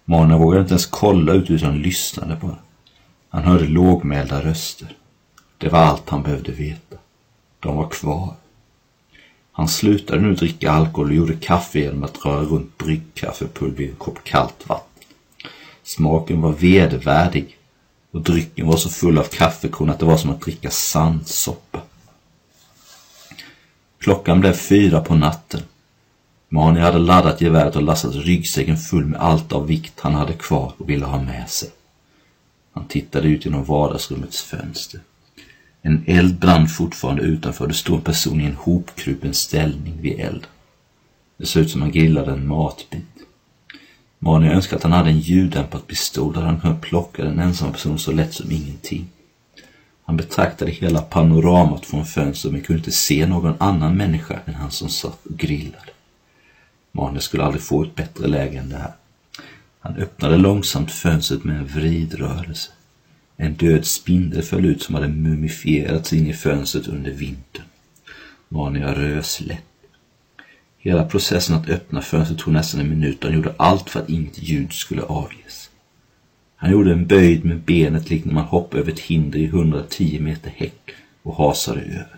Marna 0.05 0.37
vågade 0.37 0.61
inte 0.61 0.73
ens 0.73 0.85
kolla 0.85 1.33
ut 1.33 1.49
utan 1.49 1.81
lyssnade 1.81 2.37
bara. 2.41 2.57
Han 3.29 3.43
hörde 3.43 3.67
lågmälda 3.67 4.41
röster. 4.41 4.95
Det 5.57 5.69
var 5.69 5.79
allt 5.79 6.09
han 6.09 6.23
behövde 6.23 6.51
veta. 6.51 6.95
De 7.59 7.75
var 7.75 7.89
kvar. 7.89 8.35
Han 9.57 9.67
slutade 9.67 10.21
nu 10.21 10.33
dricka 10.33 10.71
alkohol 10.71 11.09
och 11.09 11.15
gjorde 11.15 11.33
kaffe 11.33 11.79
genom 11.79 12.03
att 12.03 12.25
röra 12.25 12.43
runt 12.43 12.77
bryggkaffepulver 12.77 13.83
i 13.83 13.89
en 13.89 13.95
kopp 13.95 14.23
kallt 14.23 14.69
vatten. 14.69 15.03
Smaken 15.83 16.41
var 16.41 16.51
vedervärdig 16.51 17.57
och 18.11 18.21
drycken 18.21 18.67
var 18.67 18.77
så 18.77 18.89
full 18.89 19.17
av 19.17 19.23
kaffekorn 19.23 19.89
att 19.89 19.99
det 19.99 20.05
var 20.05 20.17
som 20.17 20.29
att 20.29 20.41
dricka 20.41 20.69
sandsoppa. 20.69 21.81
Klockan 23.99 24.39
blev 24.39 24.53
fyra 24.53 25.01
på 25.01 25.15
natten. 25.15 25.61
Mani 26.49 26.79
hade 26.79 26.97
laddat 26.99 27.41
geväret 27.41 27.75
och 27.75 27.83
lastat 27.83 28.15
ryggsäcken 28.15 28.77
full 28.77 29.05
med 29.05 29.21
allt 29.21 29.53
av 29.53 29.67
vikt 29.67 29.99
han 29.99 30.15
hade 30.15 30.33
kvar 30.33 30.73
och 30.77 30.89
ville 30.89 31.05
ha 31.05 31.21
med 31.21 31.49
sig. 31.49 31.69
Han 32.73 32.87
tittade 32.87 33.27
ut 33.27 33.45
genom 33.45 33.63
vardagsrummets 33.63 34.41
fönster. 34.41 35.01
En 35.87 36.03
eld 36.05 36.39
brann 36.39 36.67
fortfarande 36.67 37.21
utanför. 37.21 37.67
Det 37.67 37.73
stod 37.73 37.95
en 37.95 38.01
person 38.01 38.41
i 38.41 38.45
en 38.45 38.55
hopkrupen 38.55 39.33
ställning 39.33 40.01
vid 40.01 40.19
elden. 40.19 40.49
Det 41.37 41.45
såg 41.45 41.63
ut 41.63 41.71
som 41.71 41.81
han 41.81 41.91
grillade 41.91 42.31
en 42.31 42.47
matbit. 42.47 43.05
Manuel 44.19 44.55
önskade 44.55 44.77
att 44.77 44.83
han 44.83 44.91
hade 44.91 45.09
en 45.09 45.19
ljuddämpad 45.19 45.87
pistol 45.87 46.33
där 46.33 46.41
han 46.41 46.59
kunde 46.59 46.81
plocka 46.81 47.23
den 47.23 47.39
ensamma 47.39 47.71
personen 47.71 47.99
så 47.99 48.11
lätt 48.11 48.33
som 48.33 48.51
ingenting. 48.51 49.07
Han 50.05 50.17
betraktade 50.17 50.71
hela 50.71 51.01
panoramat 51.01 51.85
från 51.85 52.05
fönstret 52.05 52.53
men 52.53 52.61
kunde 52.61 52.79
inte 52.79 52.91
se 52.91 53.27
någon 53.27 53.55
annan 53.57 53.97
människa 53.97 54.39
än 54.45 54.55
han 54.55 54.71
som 54.71 54.89
satt 54.89 55.25
och 55.25 55.37
grillade. 55.37 55.91
Manuel 56.91 57.21
skulle 57.21 57.43
aldrig 57.43 57.63
få 57.63 57.83
ett 57.83 57.95
bättre 57.95 58.27
läge 58.27 58.59
än 58.59 58.69
det 58.69 58.77
här. 58.77 58.93
Han 59.79 59.95
öppnade 59.95 60.37
långsamt 60.37 60.91
fönstret 60.91 61.43
med 61.43 61.57
en 61.57 61.67
vridrörelse. 61.67 62.71
En 63.37 63.53
död 63.53 63.85
spindel 63.85 64.41
föll 64.41 64.65
ut 64.65 64.81
som 64.81 64.95
hade 64.95 65.07
mumifierats 65.07 66.13
in 66.13 66.27
i 66.27 66.33
fönstret 66.33 66.87
under 66.87 67.11
vintern. 67.11 67.65
Mania 68.49 68.95
rös 68.95 69.41
lätt. 69.41 69.63
Hela 70.77 71.05
processen 71.05 71.55
att 71.55 71.69
öppna 71.69 72.01
fönstret 72.01 72.39
tog 72.39 72.53
nästan 72.53 72.81
en 72.81 72.89
minut 72.89 73.19
och 73.19 73.29
han 73.29 73.35
gjorde 73.35 73.55
allt 73.57 73.89
för 73.89 73.99
att 73.99 74.09
inget 74.09 74.43
ljud 74.43 74.73
skulle 74.73 75.01
avges. 75.01 75.69
Han 76.55 76.71
gjorde 76.71 76.91
en 76.91 77.07
böjd 77.07 77.45
med 77.45 77.59
benet 77.61 78.09
likt 78.09 78.25
när 78.25 78.33
man 78.33 78.43
hoppar 78.43 78.77
över 78.77 78.91
ett 78.91 78.99
hinder 78.99 79.39
i 79.39 79.45
110 79.45 80.19
meter 80.19 80.49
häck 80.49 80.91
och 81.23 81.35
hasade 81.35 81.81
över. 81.81 82.17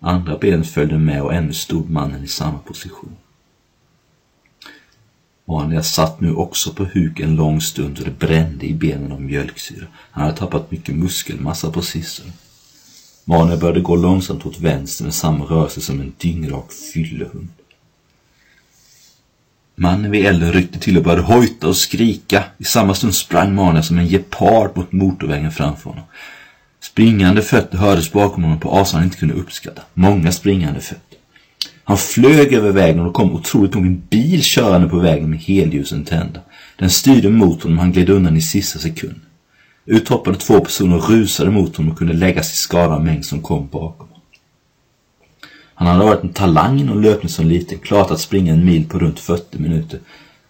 Andra 0.00 0.38
benet 0.38 0.70
följde 0.70 0.98
med 0.98 1.22
och 1.22 1.34
ännu 1.34 1.52
stod 1.52 1.90
mannen 1.90 2.24
i 2.24 2.28
samma 2.28 2.58
position. 2.58 3.16
Mania 5.48 5.82
satt 5.82 6.20
nu 6.20 6.34
också 6.34 6.72
på 6.72 6.84
huk 6.84 7.20
en 7.20 7.36
lång 7.36 7.60
stund 7.60 7.98
och 7.98 8.04
det 8.04 8.18
brände 8.18 8.66
i 8.66 8.74
benen 8.74 9.12
av 9.12 9.22
mjölksyra. 9.22 9.86
Han 10.10 10.24
hade 10.24 10.36
tappat 10.36 10.70
mycket 10.70 10.94
muskelmassa 10.94 11.70
på 11.70 11.82
sistone. 11.82 12.32
Mania 13.24 13.56
började 13.56 13.80
gå 13.80 13.96
långsamt 13.96 14.46
åt 14.46 14.60
vänster 14.60 15.04
med 15.04 15.14
samma 15.14 15.44
rörelse 15.44 15.80
som 15.80 16.00
en 16.00 16.12
dyngrak 16.18 16.72
fyllehund. 16.72 17.48
Mannen 19.74 20.10
vid 20.10 20.26
elden 20.26 20.52
ryckte 20.52 20.78
till 20.78 20.96
och 20.96 21.02
började 21.02 21.22
hojta 21.22 21.68
och 21.68 21.76
skrika. 21.76 22.44
I 22.58 22.64
samma 22.64 22.94
stund 22.94 23.14
sprang 23.14 23.54
Mania 23.54 23.82
som 23.82 23.98
en 23.98 24.08
gepard 24.08 24.76
mot 24.76 24.92
motorvägen 24.92 25.52
framför 25.52 25.90
honom. 25.90 26.04
Springande 26.80 27.42
fötter 27.42 27.78
hördes 27.78 28.12
bakom 28.12 28.42
honom 28.42 28.60
på 28.60 28.70
avstånd 28.70 29.00
han 29.00 29.04
inte 29.06 29.18
kunde 29.18 29.34
uppskatta. 29.34 29.82
Många 29.94 30.32
springande 30.32 30.80
fötter. 30.80 31.15
Han 31.88 31.98
flög 31.98 32.52
över 32.52 32.70
vägen 32.70 33.00
och 33.00 33.06
det 33.06 33.12
kom 33.12 33.34
otroligt 33.34 33.74
nog 33.74 33.86
en 33.86 34.02
bil 34.10 34.40
körande 34.42 34.88
på 34.88 34.98
vägen 34.98 35.30
med 35.30 35.38
helljusen 35.38 36.04
tända. 36.04 36.40
Den 36.78 36.90
styrde 36.90 37.30
mot 37.30 37.62
honom 37.62 37.78
och 37.78 37.84
han 37.84 37.92
gled 37.92 38.10
undan 38.10 38.36
i 38.36 38.40
sista 38.40 38.78
sekund. 38.78 39.20
Uthoppade 39.84 40.36
två 40.38 40.60
personer 40.60 40.98
rusade 40.98 41.50
mot 41.50 41.76
honom 41.76 41.92
och 41.92 41.98
kunde 41.98 42.14
lägga 42.14 42.40
i 42.40 42.44
skada 42.44 42.98
mängd 42.98 43.24
som 43.24 43.42
kom 43.42 43.68
bakom 43.68 44.06
honom. 44.08 44.22
Han 45.74 45.88
hade 45.88 46.04
varit 46.04 46.22
en 46.22 46.32
talang 46.32 46.80
inom 46.80 47.02
löpning 47.02 47.28
som 47.28 47.46
liten, 47.46 47.78
klart 47.78 48.10
att 48.10 48.20
springa 48.20 48.52
en 48.52 48.64
mil 48.64 48.88
på 48.88 48.98
runt 48.98 49.18
40 49.18 49.58
minuter. 49.58 50.00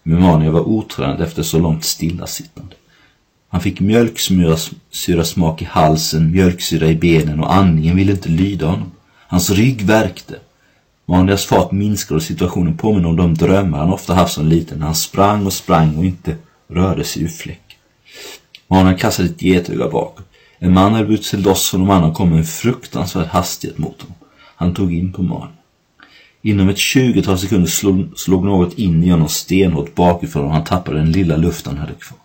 Men 0.03 0.21
Mania 0.21 0.51
var 0.51 0.67
otränad 0.67 1.21
efter 1.21 1.43
så 1.43 1.59
långt 1.59 1.83
stillasittande. 1.83 2.75
Han 3.49 3.61
fick 3.61 3.79
mjölksyra 3.79 5.23
smak 5.23 5.61
i 5.61 5.65
halsen, 5.65 6.31
mjölksyra 6.31 6.87
i 6.87 6.95
benen 6.95 7.39
och 7.39 7.53
andningen 7.53 7.95
ville 7.95 8.11
inte 8.11 8.29
lyda 8.29 8.65
honom. 8.65 8.91
Hans 9.27 9.49
rygg 9.49 9.81
värkte. 9.81 10.35
Manias 11.09 11.45
fart 11.45 11.71
minskade 11.71 12.15
och 12.15 12.23
situationen 12.23 12.77
påminner 12.77 13.09
om 13.09 13.15
de 13.15 13.33
drömmar 13.33 13.77
han 13.77 13.93
ofta 13.93 14.13
haft 14.13 14.33
som 14.33 14.47
liten 14.47 14.79
när 14.79 14.85
han 14.85 14.95
sprang 14.95 15.45
och 15.45 15.53
sprang 15.53 15.97
och 15.97 16.05
inte 16.05 16.35
rörde 16.67 17.03
sig 17.03 17.23
ur 17.23 17.27
fläck. 17.27 17.77
Manen 18.67 18.97
kastade 18.97 19.29
ett 19.29 19.41
getöga 19.41 19.89
bakåt. 19.89 20.25
En 20.59 20.73
man 20.73 20.93
hade 20.93 21.05
brutit 21.05 21.25
sig 21.25 21.39
loss 21.39 21.69
från 21.69 21.79
de 21.79 21.89
andra 21.89 22.09
och 22.09 22.15
kom 22.15 22.29
med 22.29 22.37
en 22.37 22.45
fruktansvärd 22.45 23.27
hastighet 23.27 23.77
mot 23.77 24.01
honom. 24.01 24.15
Han 24.55 24.73
tog 24.73 24.93
in 24.93 25.13
på 25.13 25.23
Man. 25.23 25.47
Inom 26.41 26.69
ett 26.69 26.77
tjugotal 26.77 27.39
sekunder 27.39 27.67
slog, 27.67 28.19
slog 28.19 28.45
något 28.45 28.73
in 28.73 29.03
i 29.03 29.09
honom 29.09 29.29
stenhårt 29.29 29.95
bakifrån 29.95 30.45
och 30.45 30.51
han 30.51 30.63
tappade 30.63 30.97
den 30.97 31.11
lilla 31.11 31.37
luft 31.37 31.67
han 31.67 31.77
hade 31.77 31.93
kvar. 31.93 32.19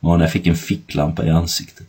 Mania 0.00 0.28
fick 0.28 0.46
en 0.46 0.56
ficklampa 0.56 1.26
i 1.26 1.30
ansiktet. 1.30 1.86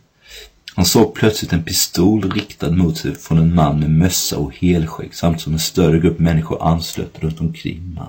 Han 0.74 0.84
såg 0.84 1.14
plötsligt 1.14 1.52
en 1.52 1.62
pistol 1.62 2.30
riktad 2.30 2.70
mot 2.70 2.98
sig 2.98 3.14
från 3.14 3.38
en 3.38 3.54
man 3.54 3.80
med 3.80 3.90
mössa 3.90 4.38
och 4.38 4.56
helskägg 4.56 5.14
samt 5.14 5.40
som 5.40 5.52
en 5.52 5.58
större 5.58 5.98
grupp 5.98 6.18
människor 6.18 6.62
anslöt 6.62 7.18
runt 7.18 7.40
omkring 7.40 7.94
man. 7.94 8.08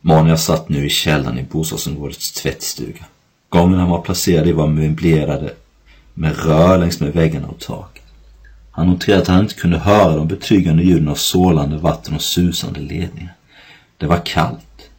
Mania 0.00 0.36
satt 0.36 0.68
nu 0.68 0.86
i 0.86 0.90
källaren 0.90 1.38
i 1.38 1.42
bostadsområdets 1.42 2.32
tvättstuga. 2.32 3.04
Gången 3.48 3.78
han 3.78 3.90
var 3.90 4.02
placerad 4.02 4.48
i 4.48 4.52
var 4.52 4.66
möblerade 4.66 5.54
med 6.14 6.44
rör 6.44 6.78
längs 6.78 7.00
med 7.00 7.12
väggarna 7.12 7.48
och 7.48 7.60
taket. 7.60 8.04
Han 8.70 8.86
noterade 8.86 9.22
att 9.22 9.28
han 9.28 9.40
inte 9.40 9.54
kunde 9.54 9.78
höra 9.78 10.16
de 10.16 10.28
betryggande 10.28 10.82
ljuden 10.82 11.08
av 11.08 11.14
sålande 11.14 11.76
vatten 11.76 12.14
och 12.14 12.22
susande 12.22 12.80
ledningar. 12.80 13.34
Det 13.96 14.06
var 14.06 14.22
kallt. 14.24 14.90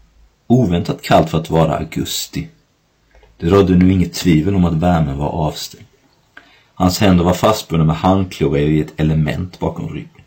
Oväntat 0.48 1.02
kallt 1.02 1.30
för 1.30 1.38
att 1.38 1.50
vara 1.50 1.78
augusti. 1.78 2.48
Det 3.40 3.50
rådde 3.50 3.76
nu 3.76 3.92
inget 3.92 4.14
tvivel 4.14 4.56
om 4.56 4.66
att 4.66 4.74
värmen 4.74 5.18
var 5.18 5.30
avstängd. 5.30 5.86
Hans 6.74 7.00
händer 7.00 7.24
var 7.24 7.34
fastbundna 7.34 7.86
med 7.86 7.96
handklovar 7.96 8.58
i 8.58 8.82
ett 8.82 9.00
element 9.00 9.60
bakom 9.60 9.90
ryggen. 9.90 10.22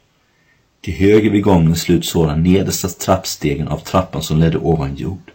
Till 0.80 0.94
höger 0.94 1.30
vid 1.30 1.42
gången 1.42 1.76
slut 1.76 2.04
såg 2.04 2.26
han 2.26 2.42
nedersta 2.42 2.88
trappstegen 2.88 3.68
av 3.68 3.78
trappan 3.78 4.22
som 4.22 4.38
ledde 4.38 4.58
ovan 4.58 4.96
jord. 4.96 5.30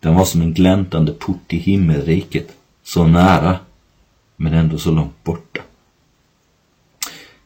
Den 0.00 0.14
var 0.14 0.24
som 0.24 0.40
en 0.40 0.54
gläntande 0.54 1.12
port 1.12 1.48
till 1.48 1.58
himmelriket, 1.58 2.48
så 2.84 3.06
nära, 3.06 3.58
men 4.36 4.52
ändå 4.52 4.78
så 4.78 4.90
långt 4.90 5.24
borta. 5.24 5.60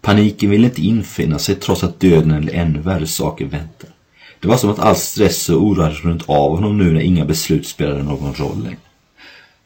Paniken 0.00 0.50
ville 0.50 0.66
inte 0.66 0.82
infinna 0.82 1.38
sig 1.38 1.54
trots 1.54 1.84
att 1.84 2.00
döden 2.00 2.30
eller 2.30 2.52
ännu 2.52 2.78
värre 2.78 3.06
saker 3.06 3.44
väntade. 3.44 3.92
Det 4.40 4.48
var 4.48 4.56
som 4.56 4.70
att 4.70 4.78
all 4.78 4.96
stress 4.96 5.48
och 5.48 5.62
oro 5.62 5.82
hade 5.82 5.94
runt 5.94 6.28
av 6.28 6.50
honom 6.50 6.78
nu 6.78 6.92
när 6.92 7.00
inga 7.00 7.24
beslut 7.24 7.66
spelade 7.66 8.02
någon 8.02 8.34
roll 8.34 8.62
längre. 8.62 8.91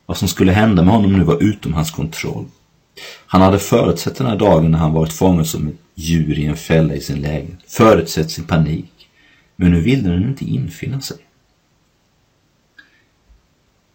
Vad 0.07 0.17
som 0.17 0.29
skulle 0.29 0.53
hända 0.53 0.83
med 0.83 0.95
honom 0.95 1.19
nu 1.19 1.25
var 1.25 1.43
utom 1.43 1.75
hans 1.75 1.91
kontroll. 1.91 2.45
Han 3.27 3.43
hade 3.43 3.59
förutsett 3.59 4.17
den 4.17 4.27
här 4.27 4.37
dagen 4.37 4.71
när 4.71 4.79
han 4.79 4.93
varit 4.93 5.13
fångad 5.13 5.47
som 5.47 5.69
ett 5.69 5.75
djur 5.95 6.39
i 6.39 6.47
en 6.47 6.57
fälla 6.57 6.95
i 6.95 7.01
sin 7.01 7.21
lägenhet. 7.21 7.59
Förutsett 7.67 8.31
sin 8.31 8.45
panik. 8.45 9.09
Men 9.57 9.71
nu 9.71 9.81
ville 9.81 10.11
den 10.11 10.29
inte 10.29 10.45
infinna 10.45 11.01
sig. 11.01 11.17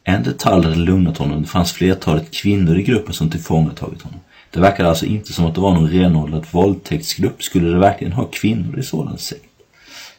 En 0.03 0.23
detalj 0.23 0.63
hade 0.63 0.75
lugnat 0.75 1.17
honom. 1.17 1.41
Det 1.41 1.47
fanns 1.47 1.71
flertalet 1.71 2.31
kvinnor 2.31 2.77
i 2.77 2.83
gruppen 2.83 3.13
som 3.13 3.29
tillfångatagit 3.29 4.01
honom. 4.01 4.19
Det 4.51 4.59
verkade 4.59 4.89
alltså 4.89 5.05
inte 5.05 5.33
som 5.33 5.45
att 5.45 5.55
det 5.55 5.61
var 5.61 5.73
någon 5.73 5.89
renodlad 5.89 6.45
våldtäktsgrupp. 6.51 7.43
Skulle 7.43 7.69
det 7.69 7.79
verkligen 7.79 8.13
ha 8.13 8.25
kvinnor 8.25 8.79
i 8.79 8.83
sådan 8.83 9.17
sekt? 9.17 9.45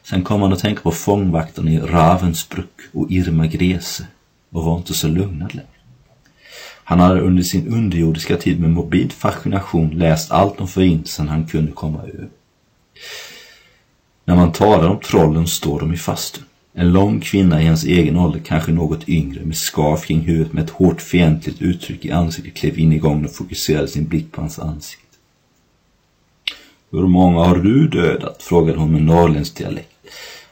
Sen 0.02 0.22
kom 0.22 0.42
han 0.42 0.52
att 0.52 0.58
tänka 0.58 0.82
på 0.82 0.90
fångvaktarna 0.90 1.70
i 1.70 1.78
Ravensbrück 1.78 2.90
och 2.92 3.10
Irma 3.10 3.46
Grese 3.46 4.06
och 4.50 4.64
var 4.64 4.76
inte 4.76 4.94
så 4.94 5.08
lugnad 5.08 5.54
längre. 5.54 5.71
Han 6.84 7.00
hade 7.00 7.20
under 7.20 7.42
sin 7.42 7.68
underjordiska 7.68 8.36
tid 8.36 8.60
med 8.60 8.70
morbid 8.70 9.12
fascination 9.12 9.90
läst 9.90 10.30
allt 10.30 10.60
om 10.60 10.68
förintelsen 10.68 11.28
han 11.28 11.46
kunde 11.46 11.72
komma 11.72 12.02
över. 12.02 12.28
När 14.24 14.36
man 14.36 14.52
talar 14.52 14.88
om 14.88 15.00
trollen 15.00 15.46
står 15.46 15.80
de 15.80 15.94
i 15.94 15.96
fastun. 15.96 16.44
En 16.74 16.92
lång 16.92 17.20
kvinna 17.20 17.62
i 17.62 17.66
hans 17.66 17.84
egen 17.84 18.16
ålder, 18.16 18.40
kanske 18.40 18.72
något 18.72 19.08
yngre, 19.08 19.44
med 19.44 19.56
scarf 19.56 20.06
kring 20.06 20.20
huvudet 20.20 20.52
med 20.52 20.64
ett 20.64 20.70
hårt 20.70 21.00
fientligt 21.00 21.62
uttryck 21.62 22.04
i 22.04 22.10
ansiktet 22.10 22.54
klev 22.54 22.78
in 22.78 22.92
i 22.92 22.98
gången 22.98 23.24
och 23.24 23.34
fokuserade 23.34 23.88
sin 23.88 24.08
blick 24.08 24.32
på 24.32 24.40
hans 24.40 24.58
ansikte. 24.58 25.16
Hur 26.90 27.06
många 27.06 27.44
har 27.44 27.56
du 27.56 27.88
dödat? 27.88 28.42
frågade 28.42 28.78
hon 28.78 28.92
med 28.92 29.02
norrländsk 29.02 29.56
dialekt. 29.56 29.88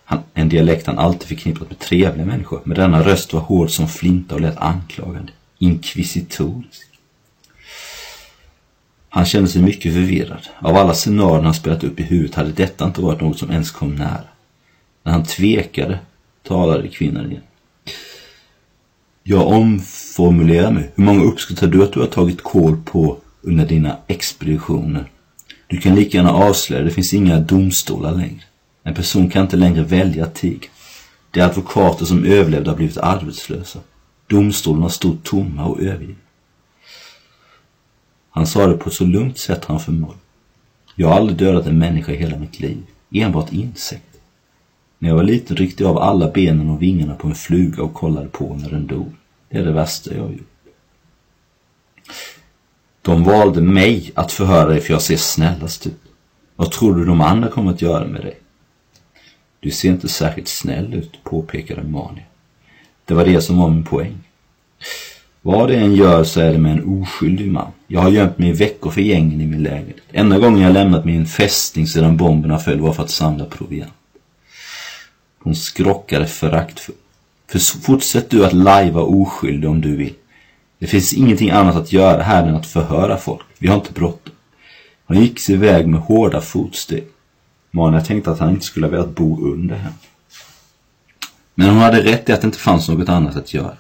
Han, 0.05 0.19
en 0.35 0.49
dialekt 0.49 0.87
han 0.87 0.99
alltid 0.99 1.29
förknippat 1.29 1.71
med 1.71 1.79
trevliga 1.79 2.27
människor, 2.27 2.61
men 2.65 2.77
denna 2.77 3.03
röst 3.03 3.33
var 3.33 3.41
hård 3.41 3.71
som 3.71 3.89
flinta 3.89 4.35
och 4.35 4.41
lät 4.41 4.57
anklagande 4.57 5.33
inkvisitorisk. 5.61 6.87
Han 9.09 9.27
kände 9.27 9.49
sig 9.49 9.63
mycket 9.63 9.95
förvirrad. 9.95 10.49
Av 10.59 10.77
alla 10.77 10.95
scenarier 10.95 11.43
han 11.43 11.55
spelat 11.55 11.85
upp 11.85 12.01
i 12.01 12.03
huvudet 12.03 12.35
hade 12.35 12.53
detta 12.53 12.85
inte 12.85 13.01
varit 13.01 13.21
något 13.21 13.39
som 13.39 13.51
ens 13.51 13.71
kom 13.71 13.95
nära. 13.95 14.25
När 15.03 15.13
han 15.13 15.25
tvekade 15.25 15.99
talade 16.43 16.89
kvinnan 16.89 17.31
igen. 17.31 17.43
Jag 19.23 19.47
omformulerar 19.47 20.71
mig. 20.71 20.91
Hur 20.95 21.05
många 21.05 21.25
uppskattar 21.25 21.67
du 21.67 21.83
att 21.83 21.93
du 21.93 22.01
har 22.01 22.07
tagit 22.07 22.43
kål 22.43 22.77
på 22.85 23.17
under 23.41 23.67
dina 23.67 23.97
expeditioner? 24.07 25.11
Du 25.67 25.81
kan 25.81 25.95
lika 25.95 26.17
gärna 26.17 26.33
avslöja, 26.33 26.85
det 26.85 26.91
finns 26.91 27.15
inga 27.15 27.41
domstolar 27.41 28.13
längre. 28.13 28.43
En 28.83 28.95
person 28.95 29.31
kan 29.31 29.43
inte 29.43 29.57
längre 29.57 29.83
välja 29.83 30.25
att 30.25 30.35
tiga. 30.35 30.69
De 31.31 31.41
advokater 31.41 32.05
som 32.05 32.25
överlevde 32.25 32.71
har 32.71 32.77
blivit 32.77 32.99
arbetslösa. 32.99 33.79
Domstolarna 34.31 34.89
stod 34.89 35.23
tomma 35.23 35.65
och 35.65 35.81
övergivna. 35.81 36.15
Han 38.31 38.47
sa 38.47 38.67
det 38.67 38.77
på 38.77 38.89
ett 38.89 38.95
så 38.95 39.05
lugnt 39.05 39.39
sätt 39.39 39.65
han 39.65 39.81
förmådde. 39.81 40.19
Jag 40.95 41.09
har 41.09 41.17
aldrig 41.17 41.39
dödat 41.39 41.67
en 41.67 41.79
människa 41.79 42.13
i 42.13 42.17
hela 42.17 42.39
mitt 42.39 42.61
liv. 42.61 42.83
Enbart 43.11 43.53
insekter. 43.53 44.21
När 44.99 45.09
jag 45.09 45.17
var 45.17 45.23
liten 45.23 45.57
ryckte 45.57 45.83
jag 45.83 45.91
av 45.91 45.99
alla 45.99 46.31
benen 46.31 46.71
och 46.71 46.83
vingarna 46.83 47.15
på 47.15 47.29
en 47.29 47.35
fluga 47.35 47.83
och 47.83 47.95
kollade 47.95 48.29
på 48.29 48.55
när 48.55 48.71
den 48.71 48.87
dog. 48.87 49.13
Det 49.49 49.59
är 49.59 49.65
det 49.65 49.73
värsta 49.73 50.15
jag 50.15 50.23
har 50.23 50.31
gjort. 50.31 50.47
De 53.03 53.25
valde 53.25 53.61
mig 53.61 54.13
att 54.15 54.33
förhöra 54.33 54.69
dig 54.69 54.81
för 54.81 54.93
jag 54.93 55.03
ser 55.03 55.17
snällast 55.17 55.87
ut. 55.87 56.03
Vad 56.57 56.73
tror 56.73 56.95
du 56.95 57.05
de 57.05 57.21
andra 57.21 57.49
kommer 57.49 57.71
att 57.71 57.83
göra 57.83 58.07
med 58.07 58.21
dig? 58.21 58.39
Du 59.61 59.71
ser 59.71 59.89
inte 59.89 60.09
särskilt 60.09 60.49
snäll 60.49 60.95
ut, 60.95 61.25
påpekade 61.25 61.83
Mania. 61.83 62.25
Det 63.11 63.15
var 63.15 63.25
det 63.25 63.41
som 63.41 63.59
var 63.59 63.71
min 63.71 63.85
poäng. 63.85 64.19
Vad 65.43 65.69
det 65.69 65.77
än 65.77 65.95
gör 65.95 66.25
så 66.25 66.41
är 66.41 66.53
det 66.53 66.59
med 66.59 66.73
en 66.73 67.03
oskyldig 67.03 67.53
man. 67.53 67.73
Jag 67.87 68.01
har 68.01 68.11
gömt 68.11 68.39
mig 68.39 68.49
i 68.49 68.53
veckor 68.53 68.91
för 68.91 69.01
gängen 69.01 69.41
i 69.41 69.47
min 69.47 69.63
lägenhet. 69.63 69.97
Enda 70.13 70.39
gången 70.39 70.63
jag 70.63 70.73
lämnat 70.73 71.05
min 71.05 71.27
fästning 71.27 71.87
sedan 71.87 72.17
bomberna 72.17 72.59
föll 72.59 72.81
var 72.81 72.93
för 72.93 73.03
att 73.03 73.11
samla 73.11 73.45
proviant. 73.45 73.93
Hon 75.43 75.55
skrockade 75.55 76.27
föraktfullt. 76.27 76.99
För 77.49 77.59
fortsätt 77.59 78.31
du 78.31 78.47
att 78.47 78.53
lajva 78.53 79.01
oskyldig 79.01 79.71
om 79.71 79.81
du 79.81 79.97
vill. 79.97 80.15
Det 80.79 80.87
finns 80.87 81.13
ingenting 81.13 81.51
annat 81.51 81.77
att 81.77 81.93
göra 81.93 82.23
här 82.23 82.47
än 82.47 82.55
att 82.55 82.67
förhöra 82.67 83.17
folk. 83.17 83.47
Vi 83.59 83.69
har 83.69 83.75
inte 83.75 83.93
bråttom. 83.93 84.35
Han 85.07 85.21
gick 85.21 85.41
sig 85.41 85.55
iväg 85.55 85.87
med 85.87 86.01
hårda 86.01 86.41
fotsteg. 86.41 87.05
Mania 87.71 88.01
tänkte 88.01 88.31
att 88.31 88.39
han 88.39 88.51
inte 88.51 88.67
skulle 88.67 88.87
ha 88.87 88.91
velat 88.91 89.15
bo 89.15 89.53
under 89.53 89.77
henne. 89.77 89.95
Men 91.61 91.69
hon 91.69 91.79
hade 91.79 92.03
rätt 92.03 92.29
i 92.29 92.33
att 92.33 92.41
det 92.41 92.47
inte 92.47 92.59
fanns 92.59 92.89
något 92.89 93.09
annat 93.09 93.37
att 93.37 93.55
göra. 93.55 93.77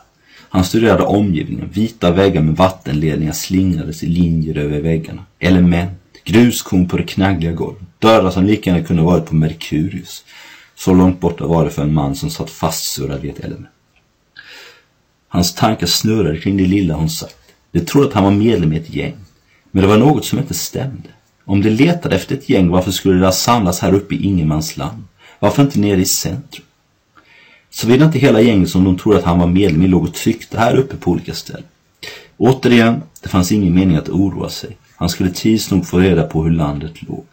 Han 0.49 0.65
studerade 0.65 1.03
omgivningen. 1.03 1.71
Vita 1.73 2.11
väggar 2.11 2.43
med 2.43 2.57
vattenledningar 2.57 3.33
slingrades 3.33 4.03
i 4.03 4.07
linjer 4.07 4.59
över 4.59 4.81
väggarna. 4.81 5.25
Element, 5.39 5.99
gruskorn 6.25 6.89
på 6.89 6.97
det 6.97 7.03
knaggliga 7.03 7.53
golvet. 7.53 7.83
Dörrar 7.99 8.31
som 8.31 8.45
lika 8.45 8.71
gärna 8.71 8.85
kunde 8.85 9.03
varit 9.03 9.27
på 9.27 9.35
Merkurius. 9.35 10.25
Så 10.75 10.95
långt 10.95 11.21
borta 11.21 11.47
var 11.47 11.65
det 11.65 11.71
för 11.71 11.83
en 11.83 11.95
man 11.95 12.15
som 12.15 12.31
satt 12.31 12.51
fastsurrad 12.51 13.25
i 13.25 13.29
ett 13.29 13.41
element. 13.41 13.69
Hans 15.29 15.55
tankar 15.55 15.87
snurrade 15.87 16.39
kring 16.39 16.57
det 16.57 16.67
lilla 16.67 16.95
hon 16.95 17.11
sagt. 17.11 17.37
De 17.73 17.81
trodde 17.81 18.09
att 18.09 18.15
han 18.15 18.25
var 18.25 18.31
medlem 18.31 18.73
i 18.73 18.77
ett 18.77 18.95
gäng. 18.95 19.17
Men 19.71 19.83
det 19.83 19.89
var 19.89 19.99
något 19.99 20.25
som 20.25 20.39
inte 20.39 20.55
stämde. 20.55 21.09
Om 21.45 21.63
de 21.63 21.71
letade 21.71 22.17
efter 22.17 22.35
ett 22.35 22.49
gäng, 22.49 22.69
varför 22.69 22.91
skulle 22.91 23.19
de 23.19 23.25
ha 23.25 23.33
samlats 23.33 23.81
här 23.81 23.95
uppe 23.95 24.15
i 24.15 24.25
ingenmansland? 24.25 25.05
Varför 25.39 25.63
inte 25.63 25.81
nere 25.81 26.01
i 26.01 26.05
centrum? 26.05 26.65
Såvida 27.71 28.05
inte 28.05 28.19
hela 28.19 28.41
gänget 28.41 28.71
som 28.71 28.85
de 28.85 28.99
trodde 28.99 29.19
att 29.19 29.25
han 29.25 29.39
var 29.39 29.47
medlem 29.47 29.83
i 29.83 29.89
låg 29.89 30.05
och 30.05 30.15
tryckte 30.15 30.59
här 30.59 30.77
uppe 30.77 30.97
på 30.97 31.11
olika 31.11 31.35
ställen. 31.35 31.65
Återigen, 32.37 33.03
det 33.23 33.29
fanns 33.29 33.53
ingen 33.53 33.75
mening 33.75 33.97
att 33.97 34.09
oroa 34.09 34.49
sig. 34.49 34.77
Han 34.97 35.09
skulle 35.09 35.31
tids 35.31 35.71
nog 35.71 35.87
få 35.87 35.99
reda 35.99 36.23
på 36.23 36.45
hur 36.45 36.51
landet 36.51 37.03
låg. 37.03 37.27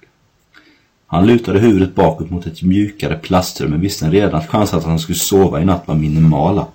Han 1.08 1.28
lutade 1.28 1.60
huvudet 1.60 1.96
bakåt 1.96 2.30
mot 2.30 2.46
ett 2.46 2.62
mjukare 2.62 3.18
plastrum 3.18 3.72
men 3.72 3.82
visste 3.82 4.10
redan 4.10 4.36
att 4.36 4.50
chansen 4.50 4.80
att 4.80 4.86
han 4.86 5.00
skulle 5.00 5.18
sova 5.18 5.62
i 5.62 5.66
natt 5.66 5.88
var 5.88 5.96
minimala. 5.96 6.68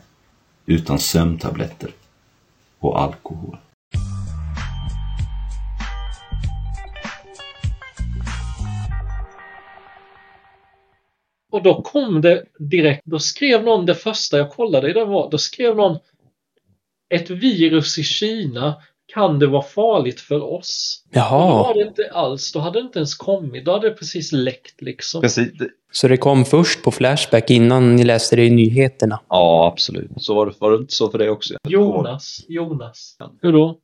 Utan 0.66 0.98
sömntabletter. 0.98 1.90
Och 2.78 3.00
alkohol. 3.00 3.56
Och 11.52 11.62
då 11.62 11.82
kom 11.82 12.20
det 12.20 12.44
direkt, 12.58 13.02
då 13.04 13.18
skrev 13.18 13.64
någon, 13.64 13.86
det 13.86 13.94
första 13.94 14.38
jag 14.38 14.50
kollade 14.50 14.90
i 14.90 14.92
den 14.92 15.08
var, 15.08 15.30
då 15.30 15.38
skrev 15.38 15.76
någon 15.76 15.98
ett 17.14 17.30
virus 17.30 17.98
i 17.98 18.02
Kina, 18.02 18.74
kan 19.14 19.38
det 19.38 19.46
vara 19.46 19.62
farligt 19.62 20.20
för 20.20 20.42
oss? 20.42 21.02
Och 21.06 21.14
då 21.14 21.20
Jaha, 21.20 21.62
var 21.62 21.74
det 21.74 21.80
inte 21.82 22.10
alls, 22.12 22.52
då 22.52 22.58
hade 22.58 22.78
det 22.78 22.82
inte 22.82 22.98
ens 22.98 23.14
kommit, 23.14 23.64
då 23.64 23.72
hade 23.72 23.88
det 23.88 23.94
precis 23.94 24.32
läckt 24.32 24.82
liksom. 24.82 25.20
Precis. 25.20 25.52
Så 25.92 26.08
det 26.08 26.16
kom 26.16 26.44
först 26.44 26.82
på 26.82 26.90
Flashback 26.90 27.50
innan 27.50 27.96
ni 27.96 28.04
läste 28.04 28.36
det 28.36 28.44
i 28.44 28.50
nyheterna? 28.50 29.20
Ja, 29.28 29.70
absolut. 29.72 30.10
Så 30.16 30.34
var 30.34 30.46
det, 30.46 30.52
var 30.58 30.70
det 30.70 30.76
inte 30.76 30.94
så 30.94 31.08
för 31.08 31.18
dig 31.18 31.30
också? 31.30 31.54
Jonas, 31.68 32.44
Jonas. 32.48 33.16
Hur 33.42 33.52
då? 33.52 33.78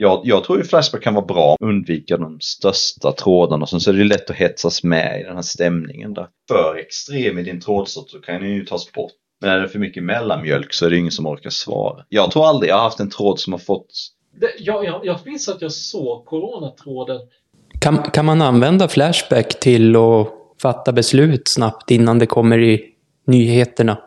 Jag, 0.00 0.20
jag 0.24 0.44
tror 0.44 0.58
ju 0.58 0.64
Flashback 0.64 1.02
kan 1.02 1.14
vara 1.14 1.24
bra. 1.24 1.56
Undvika 1.60 2.16
de 2.16 2.40
största 2.40 3.12
trådarna. 3.12 3.62
Och 3.62 3.68
sen 3.68 3.80
så 3.80 3.90
är 3.90 3.94
det 3.94 3.98
ju 3.98 4.08
lätt 4.08 4.30
att 4.30 4.36
hetsas 4.36 4.82
med 4.82 5.20
i 5.20 5.24
den 5.24 5.34
här 5.34 5.42
stämningen 5.42 6.14
där. 6.14 6.28
För 6.48 6.76
extrem 6.78 7.38
i 7.38 7.42
din 7.42 7.60
trådsort 7.60 8.10
så 8.10 8.20
kan 8.20 8.40
den 8.40 8.50
ju 8.50 8.64
tas 8.64 8.92
bort. 8.92 9.12
Men 9.40 9.50
är 9.50 9.60
det 9.60 9.68
för 9.68 9.78
mycket 9.78 10.02
mellanmjölk 10.02 10.72
så 10.72 10.86
är 10.86 10.90
det 10.90 10.96
ingen 10.96 11.10
som 11.10 11.26
orkar 11.26 11.50
svara. 11.50 12.04
Jag 12.08 12.30
tror 12.30 12.46
aldrig 12.46 12.70
jag 12.70 12.76
har 12.76 12.82
haft 12.82 13.00
en 13.00 13.10
tråd 13.10 13.40
som 13.40 13.52
har 13.52 13.60
fått... 13.60 13.86
Det, 14.40 14.50
jag, 14.58 14.84
jag, 14.84 15.06
jag 15.06 15.18
minns 15.24 15.48
att 15.48 15.62
jag 15.62 15.72
såg 15.72 16.26
coronatråden. 16.26 17.20
Kan, 17.80 18.02
kan 18.02 18.24
man 18.24 18.42
använda 18.42 18.88
Flashback 18.88 19.60
till 19.60 19.96
att 19.96 20.28
fatta 20.62 20.92
beslut 20.92 21.48
snabbt 21.48 21.90
innan 21.90 22.18
det 22.18 22.26
kommer 22.26 22.58
i 22.58 22.84
nyheterna? 23.26 23.98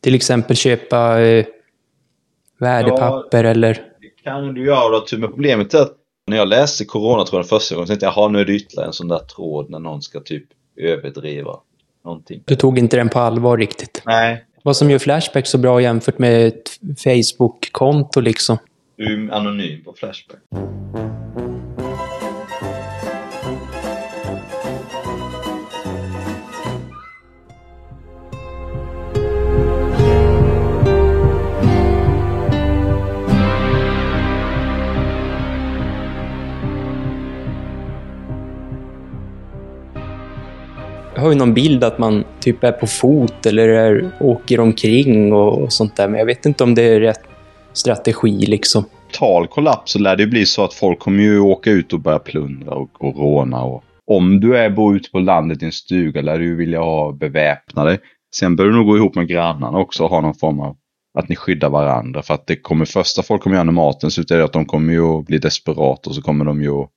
Till 0.00 0.14
exempel 0.14 0.56
köpa 0.56 1.20
eh, 1.20 1.46
värdepapper 2.58 3.44
eller... 3.44 3.95
Det 4.26 4.30
kan 4.30 4.54
du 4.54 4.66
göra 4.66 5.00
typ, 5.00 5.20
men 5.20 5.30
problemet 5.30 5.74
är 5.74 5.82
att 5.82 5.92
när 6.26 6.36
jag 6.36 6.48
läste 6.48 6.84
coronatråden 6.84 7.44
första 7.44 7.74
gången 7.74 7.86
så 7.86 7.90
tänkte 7.90 8.06
jag, 8.06 8.12
jaha 8.16 8.28
nu 8.28 8.40
är 8.40 8.44
det 8.44 8.52
ytterligare 8.52 8.86
en 8.86 8.92
sån 8.92 9.08
där 9.08 9.18
tråd 9.18 9.70
när 9.70 9.78
någon 9.78 10.02
ska 10.02 10.20
typ 10.20 10.44
överdriva 10.76 11.56
någonting. 12.04 12.42
Du 12.44 12.56
tog 12.56 12.78
inte 12.78 12.96
den 12.96 13.08
på 13.08 13.18
allvar 13.18 13.56
riktigt. 13.56 14.02
Nej. 14.06 14.44
Vad 14.62 14.76
som 14.76 14.90
gör 14.90 14.98
Flashback 14.98 15.46
så 15.46 15.58
bra 15.58 15.80
jämfört 15.80 16.18
med 16.18 16.46
ett 16.46 16.80
Facebook-konto 17.04 18.20
liksom. 18.20 18.58
Du 18.96 19.28
är 19.28 19.32
anonym 19.32 19.84
på 19.84 19.92
Flashback. 19.92 20.38
Har 41.20 41.28
ju 41.28 41.34
någon 41.34 41.54
bild 41.54 41.84
att 41.84 41.98
man 41.98 42.24
typ 42.40 42.64
är 42.64 42.72
på 42.72 42.86
fot 42.86 43.46
eller 43.46 43.68
är, 43.68 44.10
åker 44.20 44.60
omkring 44.60 45.32
och, 45.32 45.62
och 45.62 45.72
sånt 45.72 45.96
där. 45.96 46.08
Men 46.08 46.18
jag 46.18 46.26
vet 46.26 46.46
inte 46.46 46.64
om 46.64 46.74
det 46.74 46.82
är 46.82 47.00
rätt 47.00 47.20
strategi 47.72 48.46
liksom. 48.46 48.84
total 49.12 49.46
kollaps 49.46 49.92
så 49.92 49.98
lär 49.98 50.16
det 50.16 50.26
bli 50.26 50.46
så 50.46 50.64
att 50.64 50.74
folk 50.74 50.98
kommer 50.98 51.22
ju 51.22 51.40
åka 51.40 51.70
ut 51.70 51.92
och 51.92 52.00
börja 52.00 52.18
plundra 52.18 52.74
och, 52.74 53.04
och 53.04 53.16
råna. 53.16 53.62
Och 53.62 53.84
om 54.06 54.40
du 54.40 54.56
är 54.56 54.70
bor 54.70 54.96
ute 54.96 55.10
på 55.10 55.18
landet 55.18 55.62
i 55.62 55.66
en 55.66 55.72
stuga 55.72 56.20
lär 56.20 56.38
du 56.38 56.44
ju 56.44 56.56
vilja 56.56 56.80
ha 56.80 57.12
beväpnade. 57.12 57.98
Sen 58.34 58.56
bör 58.56 58.64
du 58.64 58.72
nog 58.72 58.86
gå 58.86 58.96
ihop 58.96 59.14
med 59.14 59.28
grannarna 59.28 59.78
också 59.78 60.04
och 60.04 60.10
ha 60.10 60.20
någon 60.20 60.34
form 60.34 60.60
av 60.60 60.76
att 61.18 61.28
ni 61.28 61.36
skyddar 61.36 61.68
varandra. 61.68 62.22
För 62.22 62.34
att 62.34 62.46
det 62.46 62.56
kommer 62.56 62.84
första 62.84 63.22
folk 63.22 63.42
kommer 63.42 63.56
göra 63.56 63.64
när 63.64 63.72
maten 63.72 64.10
så 64.10 64.20
är 64.20 64.36
det 64.36 64.44
att 64.44 64.52
de 64.52 64.64
kommer 64.64 64.92
ju 64.92 65.02
att 65.02 65.26
bli 65.26 65.38
desperata 65.38 66.10
och 66.10 66.16
så 66.16 66.22
kommer 66.22 66.44
de 66.44 66.62
ju 66.62 66.70
att 66.70 66.90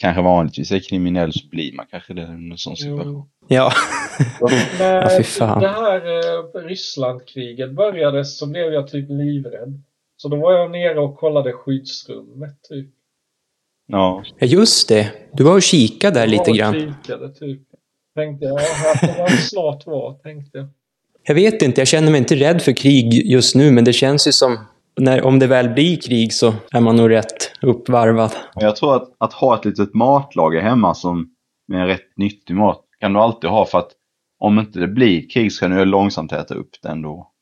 kanske 0.00 0.22
vanligtvis 0.22 0.72
är 0.72 0.78
kriminell 0.78 1.32
så 1.32 1.48
blir 1.48 1.76
man 1.76 1.86
kanske 1.90 2.14
det 2.14 2.22
i 2.22 2.24
en 2.24 2.58
sån 2.58 2.76
situation. 2.76 3.28
Ja. 3.48 3.72
När 4.78 5.24
Ja, 5.40 5.54
det 5.60 5.68
här 5.68 6.00
eh, 6.06 6.64
Rysslandkriget 6.68 7.72
började 7.72 8.24
så 8.24 8.46
blev 8.46 8.72
jag 8.72 8.88
typ 8.88 9.08
livrädd. 9.08 9.82
Så 10.16 10.28
då 10.28 10.36
var 10.36 10.52
jag 10.52 10.70
nere 10.70 11.00
och 11.00 11.16
kollade 11.16 11.52
skyddsrummet 11.52 12.62
typ. 12.68 12.90
Ja. 13.86 14.22
ja, 14.38 14.46
just 14.46 14.88
det. 14.88 15.12
Du 15.32 15.44
var 15.44 15.54
och 15.54 15.62
kikade 15.62 16.20
där 16.20 16.26
lite 16.26 16.50
Jag 16.50 16.56
grann. 16.56 16.94
Kikade, 17.02 17.34
typ. 17.34 17.60
Tänkte 18.14 18.44
jag, 18.44 18.58
här 18.58 18.94
får 18.94 19.22
man 19.22 19.28
snart 19.28 19.86
vara, 19.86 20.14
tänkte 20.14 20.58
jag. 20.58 20.68
Jag 21.22 21.34
vet 21.34 21.62
inte, 21.62 21.80
jag 21.80 21.88
känner 21.88 22.10
mig 22.10 22.18
inte 22.18 22.34
rädd 22.34 22.62
för 22.62 22.72
krig 22.72 23.30
just 23.30 23.54
nu, 23.54 23.70
men 23.70 23.84
det 23.84 23.92
känns 23.92 24.26
ju 24.28 24.32
som... 24.32 24.58
När, 25.00 25.22
om 25.22 25.38
det 25.38 25.46
väl 25.46 25.68
blir 25.68 25.96
krig 25.96 26.32
så 26.32 26.54
är 26.72 26.80
man 26.80 26.96
nog 26.96 27.10
rätt 27.10 27.52
uppvarvad. 27.62 28.30
Jag 28.54 28.76
tror 28.76 28.96
att, 28.96 29.12
att 29.18 29.32
ha 29.32 29.58
ett 29.58 29.64
litet 29.64 29.94
matlager 29.94 30.60
hemma 30.60 30.94
som 30.94 31.34
med 31.68 31.86
rätt 31.86 32.16
nyttig 32.16 32.54
mat 32.54 32.81
kan 33.02 33.12
du 33.12 33.20
alltid 33.20 33.50
ha 33.50 33.66
för 33.66 33.78
att 33.78 33.90
om 34.38 34.58
inte 34.58 34.78
det 34.78 34.88
blir 34.88 35.28
krig 35.28 35.52
så 35.52 35.60
kan 35.60 35.70
du 35.70 35.84
långsamt 35.84 36.32
äta 36.32 36.54
upp 36.54 36.70
det 36.82 36.88
ändå. 36.88 37.32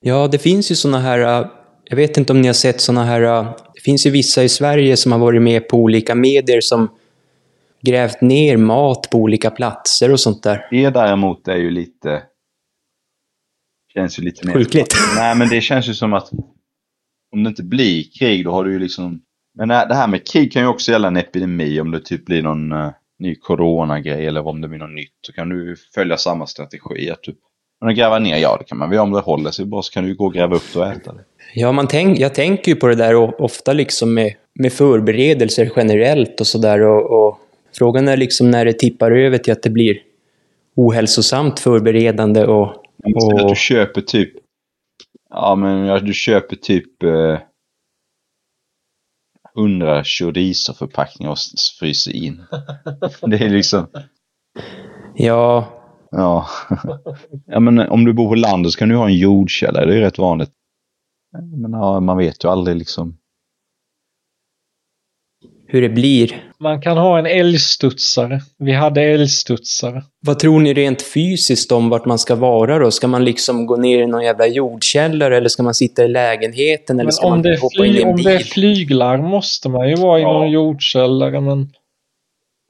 Ja, 0.00 0.28
det 0.28 0.38
finns 0.38 0.70
ju 0.70 0.74
såna 0.74 0.98
här 0.98 1.40
äh, 1.42 1.48
Jag 1.84 1.96
vet 1.96 2.16
inte 2.16 2.32
om 2.32 2.40
ni 2.40 2.46
har 2.46 2.54
sett 2.54 2.80
såna 2.80 3.04
här... 3.04 3.22
äh, 3.22 3.52
Det 3.74 3.80
finns 3.80 4.06
ju 4.06 4.10
vissa 4.10 4.44
i 4.44 4.48
Sverige 4.48 4.96
som 4.96 5.12
har 5.12 5.18
varit 5.18 5.42
med 5.42 5.68
på 5.68 5.76
olika 5.76 6.14
medier 6.14 6.60
som 6.60 6.88
grävt 7.82 8.20
ner 8.20 8.56
mat 8.56 9.10
på 9.10 9.18
olika 9.18 9.50
platser 9.50 10.12
och 10.12 10.20
sånt 10.20 10.42
där. 10.42 10.66
Det 10.70 10.90
däremot 10.90 11.48
är 11.48 11.56
ju 11.56 11.70
lite... 11.70 12.22
Känns 13.94 14.18
ju 14.18 14.22
lite 14.22 14.46
mer... 14.46 14.54
Sjukligt. 14.54 14.94
Nej, 15.16 15.36
men 15.36 15.48
det 15.48 15.60
känns 15.60 15.88
ju 15.88 15.94
som 15.94 16.12
att 16.12 16.30
om 17.32 17.44
det 17.44 17.48
inte 17.48 17.62
blir 17.62 18.04
krig, 18.18 18.44
då 18.44 18.52
har 18.52 18.64
du 18.64 18.72
ju 18.72 18.78
liksom... 18.78 19.22
Men 19.54 19.68
det 19.68 19.94
här 19.94 20.08
med 20.08 20.26
krig 20.26 20.52
kan 20.52 20.62
ju 20.62 20.68
också 20.68 20.92
gälla 20.92 21.08
en 21.08 21.16
epidemi. 21.16 21.80
Om 21.80 21.90
det 21.90 22.00
typ 22.00 22.24
blir 22.24 22.42
någon 22.42 22.72
uh, 22.72 22.90
ny 23.18 23.34
coronagrej 23.34 24.26
eller 24.26 24.46
om 24.46 24.60
det 24.60 24.68
blir 24.68 24.78
något 24.78 24.94
nytt. 24.94 25.12
Så 25.26 25.32
kan 25.32 25.48
du 25.48 25.76
följa 25.94 26.16
samma 26.16 26.46
strategi. 26.46 27.10
Att 27.10 27.22
du, 27.22 27.34
men 27.84 27.94
gräva 27.94 28.18
ner, 28.18 28.36
ja 28.36 28.56
det 28.56 28.64
kan 28.64 28.78
man 28.78 28.90
väl. 28.90 28.98
Om 28.98 29.12
det 29.12 29.20
håller 29.20 29.50
sig 29.50 29.64
bra 29.64 29.82
så 29.82 29.92
kan 29.92 30.04
du 30.04 30.14
gå 30.14 30.24
och 30.24 30.34
gräva 30.34 30.56
upp 30.56 30.72
det 30.72 30.78
och 30.78 30.86
äta 30.86 31.12
det. 31.12 31.24
Ja, 31.54 31.72
man 31.72 31.88
tänk, 31.88 32.18
jag 32.18 32.34
tänker 32.34 32.72
ju 32.72 32.76
på 32.76 32.86
det 32.86 32.94
där 32.94 33.42
ofta 33.42 33.72
liksom 33.72 34.14
med, 34.14 34.34
med 34.54 34.72
förberedelser 34.72 35.72
generellt 35.76 36.40
och 36.40 36.46
sådär. 36.46 36.82
Och, 36.82 37.26
och 37.26 37.38
frågan 37.78 38.08
är 38.08 38.16
liksom 38.16 38.50
när 38.50 38.64
det 38.64 38.72
tippar 38.72 39.10
över 39.10 39.38
till 39.38 39.52
att 39.52 39.62
det 39.62 39.70
blir 39.70 39.98
ohälsosamt 40.76 41.60
förberedande 41.60 42.44
och... 42.44 42.66
Och 43.14 43.48
du 43.48 43.54
köper 43.56 44.00
typ... 44.00 44.32
Ja, 45.30 45.54
men 45.54 46.04
du 46.04 46.12
köper 46.12 46.56
typ... 46.56 47.02
Eh, 47.02 47.38
100 49.56 50.04
chorizo-förpackningar 50.04 51.30
och 51.30 51.38
fryser 51.80 52.12
in. 52.12 52.42
det 53.30 53.36
är 53.36 53.48
liksom... 53.48 53.86
ja, 55.14 55.76
Ja. 56.10 56.46
ja, 57.46 57.60
men 57.60 57.78
om 57.78 58.04
du 58.04 58.12
bor 58.12 58.28
på 58.28 58.34
landet 58.34 58.72
så 58.72 58.78
kan 58.78 58.88
du 58.88 58.96
ha 58.96 59.06
en 59.06 59.16
jordkällare. 59.16 59.86
Det 59.86 59.96
är 59.96 60.00
rätt 60.00 60.18
vanligt. 60.18 60.50
Men 61.56 61.72
ja, 61.72 62.00
man 62.00 62.18
vet 62.18 62.44
ju 62.44 62.48
aldrig 62.48 62.76
liksom. 62.76 63.18
Hur 65.68 65.82
det 65.82 65.88
blir. 65.88 66.42
Man 66.60 66.80
kan 66.82 66.98
ha 66.98 67.18
en 67.18 67.26
älgstudsare. 67.26 68.40
Vi 68.58 68.72
hade 68.72 69.02
älgstudsare. 69.02 70.02
Vad 70.20 70.38
tror 70.38 70.60
ni 70.60 70.74
rent 70.74 71.02
fysiskt 71.02 71.72
om 71.72 71.88
vart 71.88 72.04
man 72.04 72.18
ska 72.18 72.34
vara 72.34 72.78
då? 72.78 72.90
Ska 72.90 73.08
man 73.08 73.24
liksom 73.24 73.66
gå 73.66 73.76
ner 73.76 74.02
i 74.02 74.06
någon 74.06 74.24
jävla 74.24 74.46
jordkällare 74.46 75.36
eller 75.36 75.48
ska 75.48 75.62
man 75.62 75.74
sitta 75.74 76.04
i 76.04 76.08
lägenheten 76.08 76.96
eller 76.96 77.04
Men 77.04 77.12
ska 77.12 77.26
om 77.26 77.30
man 77.32 77.42
det, 77.42 77.48
är 77.54 77.58
hoppa 77.60 77.86
in 77.86 77.94
i 77.94 78.02
en 78.02 78.08
om 78.08 78.16
det 78.16 78.32
är 78.32 78.38
bil? 78.38 78.46
flyglarm 78.46 79.24
måste 79.24 79.68
man 79.68 79.88
ju 79.88 79.94
vara 79.96 80.18
i 80.18 80.22
Ja. 80.22 80.32
någon 80.32 80.50
jordkällare. 80.50 81.40
Men 81.40 81.70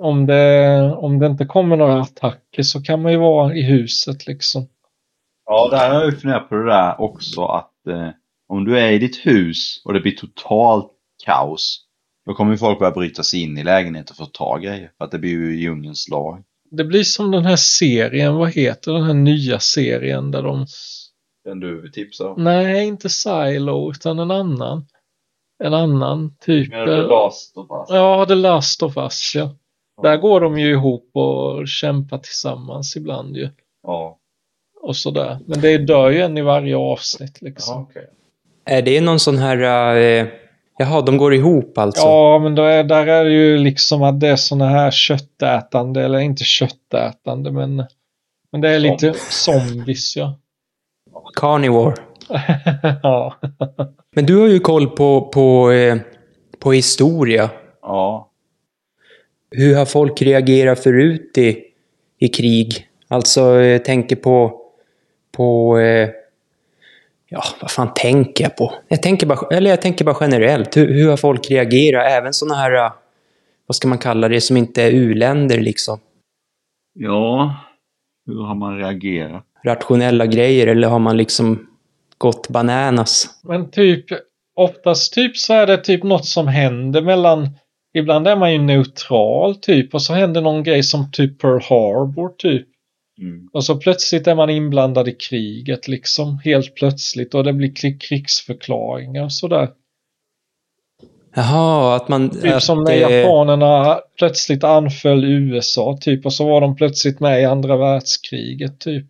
om 0.02 0.26
det, 0.26 0.92
om 0.96 1.18
det 1.18 1.26
inte 1.26 1.44
kommer 1.44 1.76
några 1.76 2.00
attacker 2.00 2.62
så 2.62 2.82
kan 2.82 3.02
man 3.02 3.12
ju 3.12 3.18
vara 3.18 3.54
i 3.54 3.62
huset 3.62 4.26
liksom. 4.26 4.66
Ja, 5.46 5.68
där 5.70 5.88
har 5.88 5.94
jag 5.94 6.12
ju 6.12 6.16
funderat 6.18 6.48
på 6.48 6.54
det 6.54 6.66
där 6.66 7.00
också 7.00 7.44
att 7.44 7.86
eh, 7.90 8.08
om 8.48 8.64
du 8.64 8.78
är 8.78 8.92
i 8.92 8.98
ditt 8.98 9.26
hus 9.26 9.82
och 9.84 9.92
det 9.92 10.00
blir 10.00 10.12
totalt 10.12 10.90
kaos. 11.24 11.82
Då 12.26 12.34
kommer 12.34 12.52
ju 12.52 12.58
folk 12.58 12.78
börja 12.78 12.92
bryta 12.92 13.22
sig 13.22 13.42
in 13.42 13.58
i 13.58 13.64
lägenheten 13.64 14.16
för 14.16 14.24
att 14.24 14.34
ta 14.34 14.58
grejer. 14.58 14.90
För 14.98 15.04
att 15.04 15.10
det 15.10 15.18
blir 15.18 15.30
ju 15.30 15.56
djungelns 15.56 16.08
lag. 16.08 16.42
Det 16.70 16.84
blir 16.84 17.04
som 17.04 17.30
den 17.30 17.44
här 17.44 17.56
serien, 17.56 18.34
vad 18.34 18.50
heter 18.50 18.92
den 18.92 19.02
här 19.02 19.14
nya 19.14 19.58
serien 19.60 20.30
där 20.30 20.42
de... 20.42 20.66
Den 21.44 21.60
du 21.60 21.90
tipsar 21.90 22.28
om. 22.28 22.44
Nej, 22.44 22.86
inte 22.86 23.08
Silo 23.08 23.90
utan 23.90 24.18
en 24.18 24.30
annan. 24.30 24.86
En 25.64 25.74
annan 25.74 26.36
typ. 26.40 26.70
Menar 26.70 26.86
du 26.86 27.02
The 27.02 27.08
Last 27.08 27.56
of 27.56 27.70
Us? 27.70 27.88
Ja, 27.88 28.26
The 28.28 28.34
Last 28.34 28.82
of 28.82 28.96
Us 28.96 29.32
ja. 29.34 29.56
Där 30.02 30.16
går 30.16 30.40
de 30.40 30.58
ju 30.58 30.70
ihop 30.70 31.10
och 31.12 31.68
kämpar 31.68 32.18
tillsammans 32.18 32.96
ibland 32.96 33.36
ju. 33.36 33.48
Ja. 33.82 34.18
Och 34.80 34.96
sådär. 34.96 35.38
Men 35.46 35.60
det 35.60 35.78
dör 35.78 36.10
ju 36.10 36.20
en 36.20 36.38
i 36.38 36.42
varje 36.42 36.76
avsnitt 36.76 37.42
liksom. 37.42 37.74
Ja, 37.74 37.86
okej. 37.90 38.10
Är 38.64 38.82
det 38.82 39.00
någon 39.00 39.20
sån 39.20 39.38
här... 39.38 39.96
eh, 39.96 40.26
jaha, 40.78 41.02
de 41.02 41.16
går 41.16 41.34
ihop 41.34 41.78
alltså? 41.78 42.06
Ja, 42.06 42.38
men 42.38 42.54
då 42.54 42.62
är, 42.62 42.84
där 42.84 43.06
är 43.06 43.24
det 43.24 43.32
ju 43.32 43.58
liksom 43.58 44.02
att 44.02 44.20
det 44.20 44.28
är 44.28 44.36
såna 44.36 44.68
här 44.68 44.90
köttätande, 44.90 46.04
eller 46.04 46.18
inte 46.18 46.44
köttätande, 46.44 47.50
men, 47.50 47.84
men 48.52 48.60
det 48.60 48.68
är 48.68 48.78
lite 48.78 49.14
zombies 49.30 50.16
ja. 50.16 50.38
Carnivore. 51.36 51.94
ja. 53.02 53.34
Men 54.14 54.26
du 54.26 54.36
har 54.36 54.46
ju 54.46 54.58
koll 54.58 54.88
på, 54.88 55.20
på, 55.20 55.70
eh, 55.70 55.96
på 56.58 56.72
historia. 56.72 57.50
Ja. 57.82 58.30
Hur 59.50 59.76
har 59.76 59.84
folk 59.84 60.22
reagerat 60.22 60.82
förut 60.82 61.38
i, 61.38 61.62
i 62.18 62.28
krig? 62.28 62.86
Alltså, 63.08 63.40
jag 63.40 63.84
tänker 63.84 64.16
på... 64.16 64.60
på 65.32 65.78
eh, 65.78 66.08
ja, 67.28 67.42
vad 67.60 67.70
fan 67.70 67.94
tänker 67.94 68.44
jag 68.44 68.56
på? 68.56 68.72
Jag 68.88 69.02
tänker 69.02 69.26
bara, 69.26 69.56
eller 69.56 69.70
jag 69.70 69.82
tänker 69.82 70.04
bara 70.04 70.16
generellt. 70.20 70.76
Hur, 70.76 70.94
hur 70.94 71.10
har 71.10 71.16
folk 71.16 71.50
reagerat? 71.50 72.12
Även 72.12 72.32
såna 72.32 72.54
här, 72.54 72.84
eh, 72.84 72.92
vad 73.66 73.76
ska 73.76 73.88
man 73.88 73.98
kalla 73.98 74.28
det, 74.28 74.40
som 74.40 74.56
inte 74.56 74.82
är 74.82 74.90
u-länder 74.90 75.60
liksom. 75.60 75.98
Ja. 76.94 77.56
Hur 78.26 78.42
har 78.42 78.54
man 78.54 78.78
reagerat? 78.78 79.44
Rationella 79.64 80.26
grejer, 80.26 80.66
eller 80.66 80.88
har 80.88 80.98
man 80.98 81.16
liksom 81.16 81.66
gått 82.18 82.48
bananas? 82.48 83.40
Men 83.42 83.70
typ, 83.70 84.04
oftast 84.56 85.14
typ 85.14 85.36
så 85.36 85.54
är 85.54 85.66
det 85.66 85.76
typ 85.76 86.02
något 86.02 86.26
som 86.26 86.48
händer 86.48 87.02
mellan, 87.02 87.48
ibland 87.94 88.28
är 88.28 88.36
man 88.36 88.52
ju 88.52 88.58
neutral 88.58 89.54
typ 89.54 89.94
och 89.94 90.02
så 90.02 90.14
händer 90.14 90.40
någon 90.40 90.62
grej 90.62 90.82
som 90.82 91.10
typ 91.12 91.40
Pearl 91.40 91.60
Harbor 91.62 92.28
typ. 92.38 92.68
Mm. 93.20 93.48
Och 93.52 93.64
så 93.64 93.76
plötsligt 93.76 94.26
är 94.26 94.34
man 94.34 94.50
inblandad 94.50 95.08
i 95.08 95.12
kriget 95.12 95.88
liksom, 95.88 96.38
helt 96.44 96.74
plötsligt 96.74 97.34
och 97.34 97.44
det 97.44 97.52
blir 97.52 97.68
kri- 97.74 97.98
krigsförklaringar 97.98 99.24
och 99.24 99.32
sådär. 99.32 99.68
Jaha, 101.34 101.96
att 101.96 102.08
man... 102.08 102.30
Typ 102.30 102.54
att, 102.54 102.62
som 102.62 102.84
när 102.84 102.92
eh, 102.92 103.00
japanerna 103.00 104.00
plötsligt 104.18 104.64
anföll 104.64 105.24
USA 105.24 105.98
typ 106.00 106.26
och 106.26 106.32
så 106.32 106.46
var 106.48 106.60
de 106.60 106.76
plötsligt 106.76 107.20
med 107.20 107.42
i 107.42 107.44
andra 107.44 107.76
världskriget 107.76 108.80
typ. 108.80 109.06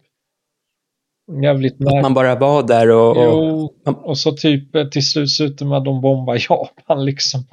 Jävligt 1.42 1.74
Att 1.74 1.80
märkligt. 1.80 2.02
man 2.02 2.14
bara 2.14 2.34
var 2.34 2.62
där 2.62 2.90
och... 2.90 3.16
och 3.16 3.24
Jo, 3.24 3.74
och 3.84 4.18
så 4.18 4.32
typ 4.32 4.74
eh, 4.74 4.84
till 4.88 5.06
slut 5.06 5.30
slutade 5.30 5.68
med 5.70 5.78
att 5.78 5.84
de 5.84 6.00
bombar 6.00 6.38
Japan 6.50 7.04
liksom. 7.04 7.44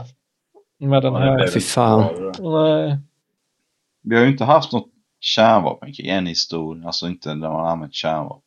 Med 0.79 1.01
den 1.03 1.15
här. 1.15 1.47
fy 1.47 1.59
fan. 1.59 2.31
Nej. 2.39 2.97
Vi 4.03 4.15
har 4.15 4.23
ju 4.23 4.29
inte 4.29 4.43
haft 4.43 4.71
något 4.71 4.92
kärnvapenkrig 5.23 6.07
än 6.07 6.27
i 6.27 6.29
historien. 6.29 6.85
Alltså 6.85 7.07
inte 7.07 7.29
där 7.29 7.35
man 7.35 7.67
använt 7.67 7.93
kärnvapen. 7.93 8.43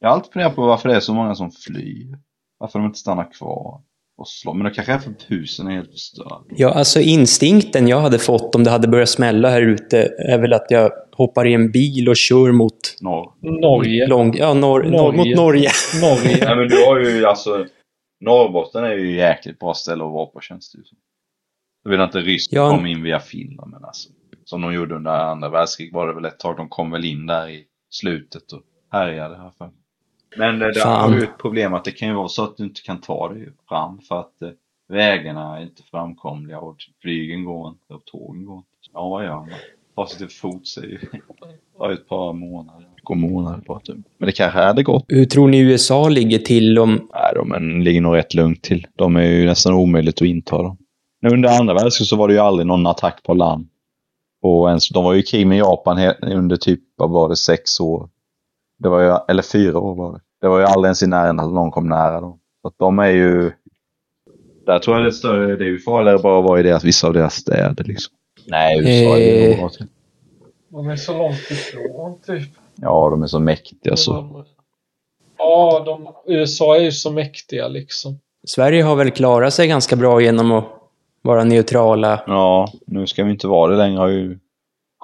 Jag 0.00 0.08
har 0.08 0.14
alltid 0.14 0.32
funderat 0.32 0.54
på 0.56 0.66
varför 0.66 0.88
det 0.88 0.96
är 0.96 1.00
så 1.00 1.14
många 1.14 1.34
som 1.34 1.50
flyr. 1.50 2.18
Varför 2.58 2.78
de 2.78 2.86
inte 2.86 2.98
stannar 2.98 3.32
kvar 3.32 3.80
och 4.16 4.28
slår. 4.28 4.54
Men 4.54 4.64
det 4.64 4.70
kanske 4.70 4.92
är 4.92 4.98
för 4.98 5.10
att 5.10 5.30
husen 5.30 5.66
är 5.66 5.70
helt 5.72 5.90
förstörda. 5.90 6.44
Ja, 6.48 6.70
alltså 6.74 7.00
instinkten 7.00 7.88
jag 7.88 8.00
hade 8.00 8.18
fått 8.18 8.54
om 8.54 8.64
det 8.64 8.70
hade 8.70 8.88
börjat 8.88 9.08
smälla 9.08 9.50
här 9.50 9.62
ute 9.62 9.98
är 10.28 10.38
väl 10.38 10.52
att 10.52 10.66
jag 10.68 10.90
hoppar 11.12 11.46
i 11.46 11.54
en 11.54 11.70
bil 11.72 12.08
och 12.08 12.16
kör 12.16 12.52
mot... 12.52 12.78
Norr. 13.00 13.32
Norge. 13.60 14.06
Lång, 14.06 14.36
ja, 14.36 14.54
norr, 14.54 14.82
norr, 14.82 15.12
mot 15.12 15.36
Norge. 15.36 15.70
Norge. 16.00 16.38
Nej 16.44 16.56
men 16.56 16.68
du 16.68 16.84
har 16.86 17.00
ju 17.00 17.26
alltså 17.26 17.66
Norrbotten 18.20 18.84
är 18.84 18.92
ju 18.94 19.16
jäkligt 19.16 19.58
bra 19.58 19.74
ställe 19.74 20.04
att 20.04 20.12
vara 20.12 20.26
på 20.26 20.40
känns 20.40 20.72
det 20.72 20.78
ju 20.78 20.84
som. 20.84 20.98
Jag 21.84 21.90
vet 21.90 22.00
inte 22.00 22.18
Ryssland 22.20 22.72
Ja. 22.72 22.76
kom 22.76 22.86
in 22.86 23.02
via 23.02 23.20
Finland 23.20 23.70
men 23.70 23.84
alltså. 23.84 24.08
Som 24.50 24.60
de 24.60 24.74
gjorde 24.74 24.94
under 24.94 25.10
andra 25.10 25.48
världskriget 25.48 25.94
var 25.94 26.06
det 26.06 26.14
väl 26.14 26.24
ett 26.24 26.38
tag. 26.38 26.56
De 26.56 26.68
kom 26.68 26.90
väl 26.90 27.04
in 27.04 27.26
där 27.26 27.48
i 27.48 27.64
slutet 27.90 28.52
och 28.52 28.62
härjade 28.92 29.36
här 29.36 29.50
för. 29.58 29.70
Men 30.36 30.62
eh, 30.62 30.68
det, 30.68 30.80
Fan. 30.80 31.10
har 31.10 31.18
ju 31.18 31.24
ett 31.24 31.38
problem 31.38 31.74
att 31.74 31.84
det 31.84 31.90
kan 31.90 32.08
ju 32.08 32.14
vara 32.14 32.28
så 32.28 32.44
att 32.44 32.56
du 32.56 32.64
inte 32.64 32.80
kan 32.82 33.00
ta 33.00 33.28
dig 33.28 33.48
fram 33.68 34.00
för 34.00 34.20
att 34.20 34.42
eh, 34.42 34.48
vägarna 34.88 35.58
är 35.58 35.62
inte 35.62 35.82
framkomliga 35.82 36.60
och 36.60 36.76
flygen 37.02 37.44
går 37.44 37.68
inte 37.68 37.94
och 37.94 38.04
tågen 38.04 38.44
går 38.46 38.56
inte. 38.56 38.68
Ja 38.92 39.08
vad 39.08 39.24
gör 39.24 39.34
man? 39.34 39.48
Ta 39.96 40.06
sig 40.06 40.18
till 40.18 40.36
fots 40.36 40.78
är 40.78 40.82
ju 40.82 40.98
ett 41.92 42.08
par 42.08 42.32
månader. 42.32 42.86
Går 43.02 43.14
månader 43.14 43.60
på 43.60 43.80
typ. 43.80 43.96
Men 44.18 44.26
det 44.26 44.32
kanske 44.32 44.58
hade 44.58 44.82
gått. 44.82 45.04
Hur 45.08 45.24
tror 45.24 45.48
ni 45.48 45.60
USA 45.60 46.08
ligger 46.08 46.38
till 46.38 46.78
om... 46.78 47.08
Nej, 47.14 47.32
de 47.34 47.52
är- 47.52 47.84
ligger 47.84 48.00
nog 48.00 48.16
rätt 48.16 48.34
lugnt 48.34 48.62
till. 48.62 48.86
De 48.96 49.16
är 49.16 49.22
ju 49.22 49.44
nästan 49.44 49.74
omöjligt 49.74 50.22
att 50.22 50.28
inta 50.28 50.62
dem. 50.62 50.76
Nu 51.22 51.28
Under 51.28 51.58
andra 51.60 51.74
världskriget 51.74 52.08
så 52.08 52.16
var 52.16 52.28
det 52.28 52.34
ju 52.34 52.40
aldrig 52.40 52.66
någon 52.66 52.86
attack 52.86 53.22
på 53.22 53.34
land. 53.34 53.69
Och 54.42 54.68
ens, 54.68 54.88
de 54.88 55.04
var 55.04 55.12
ju 55.12 55.20
i 55.20 55.22
krig 55.22 55.46
med 55.46 55.58
Japan 55.58 55.98
under 56.22 56.56
typ, 56.56 56.80
vad 56.96 57.10
var 57.10 57.28
det, 57.28 57.36
sex 57.36 57.80
år. 57.80 58.08
Det 58.78 58.88
var 58.88 59.00
ju, 59.00 59.16
eller 59.28 59.42
fyra 59.42 59.78
år 59.78 59.94
var 59.94 60.12
det. 60.12 60.20
Det 60.40 60.48
var 60.48 60.58
ju 60.58 60.64
aldrig 60.64 60.88
ens 60.88 61.02
i 61.02 61.06
närheten 61.06 61.40
att 61.40 61.52
någon 61.52 61.70
kom 61.70 61.88
nära 61.88 62.20
dem. 62.20 62.38
Så 62.62 62.68
att 62.68 62.74
de 62.78 62.98
är 62.98 63.10
ju... 63.10 63.52
Där 64.66 64.78
tror 64.78 64.96
jag 64.96 65.04
det 65.04 65.08
är 65.08 65.12
större, 65.12 65.56
det 65.56 65.64
är 65.64 65.68
ju 65.68 65.78
farligare 65.78 66.18
bara 66.18 66.38
att 66.38 66.44
vara 66.44 66.60
i 66.60 66.62
deras, 66.62 66.84
vissa 66.84 67.06
av 67.06 67.12
deras 67.12 67.34
städer 67.34 67.84
liksom. 67.84 68.14
Nej, 68.46 68.78
USA 68.78 69.16
är 69.16 69.48
ju 69.48 69.52
Eh. 69.52 69.70
De 70.68 70.88
är 70.88 70.96
så 70.96 71.18
långt 71.18 71.50
ifrån 71.50 72.20
typ. 72.26 72.48
Ja, 72.74 73.10
de 73.10 73.22
är 73.22 73.26
så 73.26 73.40
mäktiga 73.40 73.96
så. 73.96 74.44
Ja, 75.38 75.82
de, 75.86 76.08
USA 76.34 76.76
är 76.76 76.80
ju 76.80 76.92
så 76.92 77.10
mäktiga 77.10 77.68
liksom. 77.68 78.18
Sverige 78.46 78.82
har 78.82 78.96
väl 78.96 79.10
klarat 79.10 79.54
sig 79.54 79.68
ganska 79.68 79.96
bra 79.96 80.20
genom 80.20 80.52
att 80.52 80.79
vara 81.22 81.44
neutrala. 81.44 82.22
Ja, 82.26 82.72
nu 82.86 83.06
ska 83.06 83.24
vi 83.24 83.30
inte 83.30 83.46
vara 83.46 83.70
det 83.70 83.76
längre 83.76 83.98
har 83.98 84.08
ju 84.08 84.38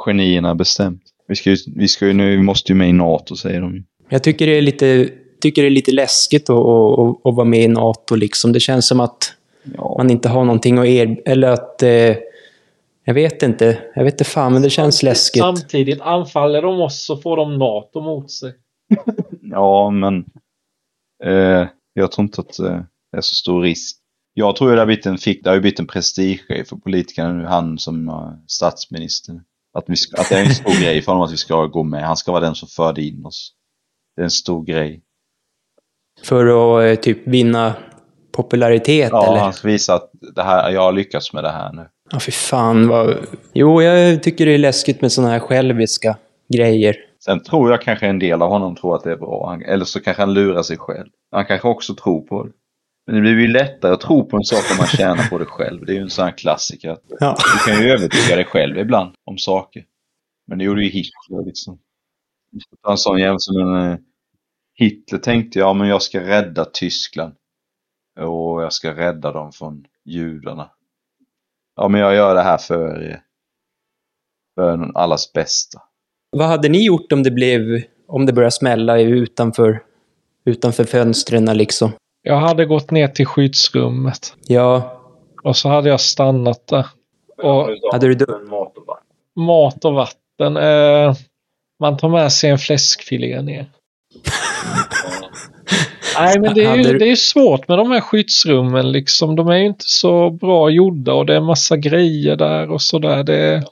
genierna 0.04 0.54
bestämt. 0.54 1.02
Vi, 1.28 1.36
ska 1.36 1.50
ju, 1.50 1.56
vi, 1.76 1.88
ska 1.88 2.06
ju, 2.06 2.12
nu, 2.12 2.36
vi 2.36 2.42
måste 2.42 2.72
ju 2.72 2.76
med 2.76 2.88
i 2.88 2.92
NATO 2.92 3.36
säger 3.36 3.60
de. 3.60 3.84
Jag 4.08 4.22
tycker 4.22 4.46
det 4.46 4.58
är 4.58 4.62
lite 4.62 5.08
tycker 5.40 5.62
det 5.62 5.68
är 5.68 5.70
lite 5.70 5.92
läskigt 5.92 6.50
att, 6.50 6.56
att, 6.56 6.98
att, 6.98 7.26
att 7.26 7.34
vara 7.34 7.44
med 7.44 7.62
i 7.62 7.68
NATO. 7.68 8.14
Liksom. 8.14 8.52
Det 8.52 8.60
känns 8.60 8.88
som 8.88 9.00
att 9.00 9.32
Ja. 9.76 9.94
man 9.98 10.10
inte 10.10 10.28
har 10.28 10.44
någonting 10.44 10.78
att 10.78 10.86
erbjuda. 10.86 11.22
Eller 11.30 11.48
att... 11.48 11.82
Eh, 11.82 12.16
jag 13.04 13.14
vet 13.14 13.42
inte. 13.42 13.78
Jag 13.94 14.04
vet 14.04 14.14
inte 14.14 14.24
fan, 14.24 14.52
men 14.52 14.62
det 14.62 14.70
känns 14.70 15.02
läskigt. 15.02 15.42
Samtidigt, 15.42 16.00
anfaller 16.00 16.62
de 16.62 16.80
oss 16.80 17.06
så 17.06 17.16
får 17.16 17.36
de 17.36 17.58
NATO 17.58 18.00
mot 18.00 18.30
sig. 18.30 18.54
Ja, 19.42 19.90
men 19.90 20.24
eh, 21.24 21.68
jag 21.92 22.12
tror 22.12 22.22
inte 22.22 22.40
att 22.40 22.58
eh, 22.58 22.80
det 23.12 23.16
är 23.16 23.20
så 23.20 23.34
stor 23.34 23.62
risk. 23.62 23.96
Jag 24.38 24.56
tror 24.56 24.70
ju 24.70 24.76
det 24.76 24.80
har 24.80 24.86
blivit 24.86 25.06
en, 25.06 25.18
fick, 25.18 25.44
det 25.44 25.50
har 25.50 25.60
blivit 25.60 25.80
en 25.80 25.86
prestigegrej 25.86 26.64
för 26.64 26.76
politikerna 26.76 27.32
nu, 27.32 27.44
han 27.44 27.78
som 27.78 28.12
statsminister. 28.46 29.40
Att, 29.78 29.84
vi, 29.86 29.94
att 30.18 30.28
det 30.28 30.34
är 30.34 30.44
en 30.44 30.54
stor 30.54 30.80
grej 30.82 31.02
för 31.02 31.12
honom 31.12 31.24
att 31.26 31.32
vi 31.32 31.36
ska 31.36 31.66
gå 31.66 31.82
med. 31.82 32.04
Han 32.06 32.16
ska 32.16 32.32
vara 32.32 32.44
den 32.44 32.54
som 32.54 32.68
förde 32.68 33.02
in 33.02 33.24
oss. 33.24 33.52
Det 34.16 34.22
är 34.22 34.24
en 34.24 34.30
stor 34.30 34.64
grej. 34.64 35.02
För 36.24 36.46
att 36.46 36.98
eh, 36.98 37.02
typ 37.02 37.26
vinna 37.28 37.74
popularitet, 38.32 39.08
Ja, 39.12 39.26
eller? 39.26 39.40
han 39.40 39.52
ska 39.52 39.68
visa 39.68 39.94
att 39.94 40.10
det 40.34 40.42
här, 40.42 40.70
jag 40.70 40.80
har 40.80 40.92
lyckats 40.92 41.32
med 41.32 41.44
det 41.44 41.50
här 41.50 41.72
nu. 41.72 41.88
Ja, 42.10 42.20
fy 42.20 42.32
fan 42.32 42.88
vad... 42.88 43.16
Jo, 43.52 43.82
jag 43.82 44.22
tycker 44.22 44.46
det 44.46 44.54
är 44.54 44.58
läskigt 44.58 45.00
med 45.00 45.12
såna 45.12 45.28
här 45.28 45.38
själviska 45.38 46.16
grejer. 46.54 46.96
Sen 47.24 47.42
tror 47.42 47.70
jag 47.70 47.82
kanske 47.82 48.06
en 48.06 48.18
del 48.18 48.42
av 48.42 48.48
honom 48.50 48.76
tror 48.76 48.96
att 48.96 49.04
det 49.04 49.12
är 49.12 49.16
bra. 49.16 49.58
Eller 49.66 49.84
så 49.84 50.00
kanske 50.00 50.22
han 50.22 50.34
lurar 50.34 50.62
sig 50.62 50.76
själv. 50.78 51.08
Han 51.32 51.44
kanske 51.44 51.68
också 51.68 51.94
tror 51.94 52.20
på 52.20 52.44
det. 52.44 52.50
Men 53.06 53.14
det 53.14 53.20
blir 53.20 53.40
ju 53.40 53.48
lättare 53.48 53.92
att 53.92 54.00
tro 54.00 54.24
på 54.24 54.36
en 54.36 54.44
sak 54.44 54.70
om 54.70 54.76
man 54.78 54.86
tjänar 54.86 55.28
på 55.28 55.38
det 55.38 55.44
själv. 55.44 55.86
Det 55.86 55.92
är 55.92 55.94
ju 55.94 56.02
en 56.02 56.10
sån 56.10 56.24
här 56.24 56.32
klassiker. 56.32 56.90
att 56.90 57.02
Ja. 57.20 57.36
Du 57.54 57.72
kan 57.72 57.82
ju 57.82 57.90
övertyga 57.90 58.36
dig 58.36 58.44
själv 58.44 58.78
ibland 58.78 59.14
om 59.24 59.38
saker. 59.38 59.84
Men 60.46 60.58
det 60.58 60.64
gjorde 60.64 60.82
ju 60.82 60.88
Hitler 60.88 61.44
liksom. 61.46 61.78
En 62.88 62.96
sån 62.96 63.18
jämförelse 63.18 63.52
med 63.52 63.92
eh, 63.92 63.98
Hitler 64.74 65.18
tänkte 65.18 65.58
ja 65.58 65.72
men 65.72 65.88
jag 65.88 66.02
ska 66.02 66.20
rädda 66.20 66.64
Tyskland. 66.64 67.34
Och 68.20 68.62
jag 68.62 68.72
ska 68.72 68.94
rädda 68.94 69.32
dem 69.32 69.52
från 69.52 69.84
judarna. 70.04 70.70
Ja 71.76 71.88
men 71.88 72.00
jag 72.00 72.14
gör 72.14 72.34
det 72.34 72.42
här 72.42 72.58
för, 72.58 73.02
er. 73.02 73.22
för 74.54 74.90
allas 74.94 75.32
bästa. 75.32 75.82
Vad 76.30 76.48
hade 76.48 76.68
ni 76.68 76.86
gjort 76.86 77.12
om 77.12 77.22
det 77.22 77.30
blev... 77.30 77.82
Om 78.08 78.26
det 78.26 78.32
började 78.32 78.52
smälla 78.52 79.00
utanför, 79.00 79.82
utanför 80.44 80.84
fönstren 80.84 81.44
liksom? 81.44 81.92
Jag 82.28 82.36
hade 82.36 82.64
gått 82.64 82.90
ner 82.90 83.08
till 83.08 83.26
skyddsrummet. 83.26 84.34
Ja, 84.46 85.00
Och 85.42 85.56
så 85.56 85.68
hade 85.68 85.88
jag 85.88 86.00
stannat 86.00 86.66
där. 86.66 86.86
Och 87.42 87.68
hade 87.92 88.06
du 88.06 88.14
dö- 88.14 88.38
mat 89.36 89.84
och 89.84 89.94
vatten. 89.94 90.56
Eh, 90.56 91.14
man 91.80 91.96
tar 91.96 92.08
med 92.08 92.32
sig 92.32 92.50
en 92.50 92.58
fläskfilé 92.58 93.42
ner. 93.42 93.70
Nej, 96.18 96.40
men 96.40 96.54
det 96.54 96.64
är, 96.64 96.76
ju, 96.76 96.98
det 96.98 97.04
är 97.04 97.08
ju 97.08 97.16
svårt 97.16 97.68
med 97.68 97.78
de 97.78 97.90
här 97.90 98.00
skyddsrummen. 98.00 98.92
Liksom. 98.92 99.36
De 99.36 99.48
är 99.48 99.56
ju 99.56 99.66
inte 99.66 99.84
så 99.88 100.30
bra 100.30 100.70
gjorda 100.70 101.12
och 101.14 101.26
det 101.26 101.34
är 101.36 101.40
massa 101.40 101.76
grejer 101.76 102.36
där 102.36 102.70
och 102.70 102.82
sådär. 102.82 103.24
Det, 103.24 103.64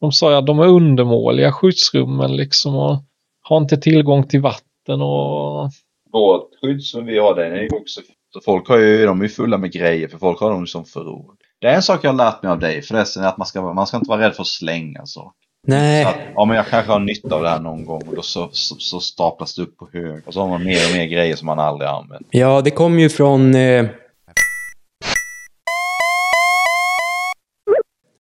de 0.00 0.12
sa 0.12 0.30
ju 0.30 0.36
att 0.36 0.46
de 0.46 0.58
är 0.58 0.66
undermåliga 0.66 1.52
skyddsrummen 1.52 2.36
liksom 2.36 2.74
och 2.76 2.96
har 3.42 3.56
inte 3.56 3.76
tillgång 3.76 4.28
till 4.28 4.40
vatten 4.40 5.02
och 5.02 5.70
Vårt 6.14 6.50
skydd 6.60 6.82
som 6.82 7.06
vi 7.06 7.18
har, 7.18 7.34
den 7.34 7.52
är 7.52 7.60
ju 7.60 7.68
också... 7.72 8.00
Så 8.32 8.40
folk 8.40 8.68
har 8.68 8.78
ju, 8.78 9.06
de 9.06 9.20
är 9.20 9.24
ju 9.24 9.28
fulla 9.28 9.58
med 9.58 9.72
grejer 9.72 10.08
för 10.08 10.18
folk 10.18 10.40
har 10.40 10.50
dem 10.50 10.66
som 10.66 10.84
förråd. 10.84 11.36
Det 11.60 11.66
är 11.66 11.74
en 11.74 11.82
sak 11.82 12.04
jag 12.04 12.10
har 12.10 12.16
lärt 12.16 12.42
mig 12.42 12.52
av 12.52 12.58
dig 12.58 12.82
förresten, 12.82 13.24
att 13.24 13.36
man 13.36 13.46
ska, 13.46 13.72
man 13.72 13.86
ska 13.86 13.96
inte 13.96 14.08
vara 14.08 14.20
rädd 14.20 14.34
för 14.34 14.42
att 14.42 14.48
slänga 14.48 15.06
saker. 15.06 15.44
Så 15.66 15.70
Nej. 15.70 16.04
att, 16.04 16.16
ja 16.34 16.44
men 16.44 16.56
jag 16.56 16.66
kanske 16.66 16.92
har 16.92 16.98
nytta 16.98 17.34
av 17.34 17.42
det 17.42 17.48
här 17.48 17.60
någon 17.60 17.84
gång 17.84 18.02
och 18.08 18.14
då 18.14 18.22
så, 18.22 18.48
så, 18.52 18.74
så 18.78 19.00
staplas 19.00 19.54
det 19.54 19.62
upp 19.62 19.76
på 19.76 19.88
hög. 19.92 20.22
Och 20.26 20.34
så 20.34 20.40
har 20.40 20.48
man 20.48 20.64
mer 20.64 20.90
och 20.90 20.96
mer 20.96 21.06
grejer 21.06 21.36
som 21.36 21.46
man 21.46 21.58
aldrig 21.58 21.90
använder. 21.90 22.28
Ja, 22.30 22.60
det 22.60 22.70
kom 22.70 22.98
ju 22.98 23.08
från... 23.08 23.54
Eh, 23.54 23.86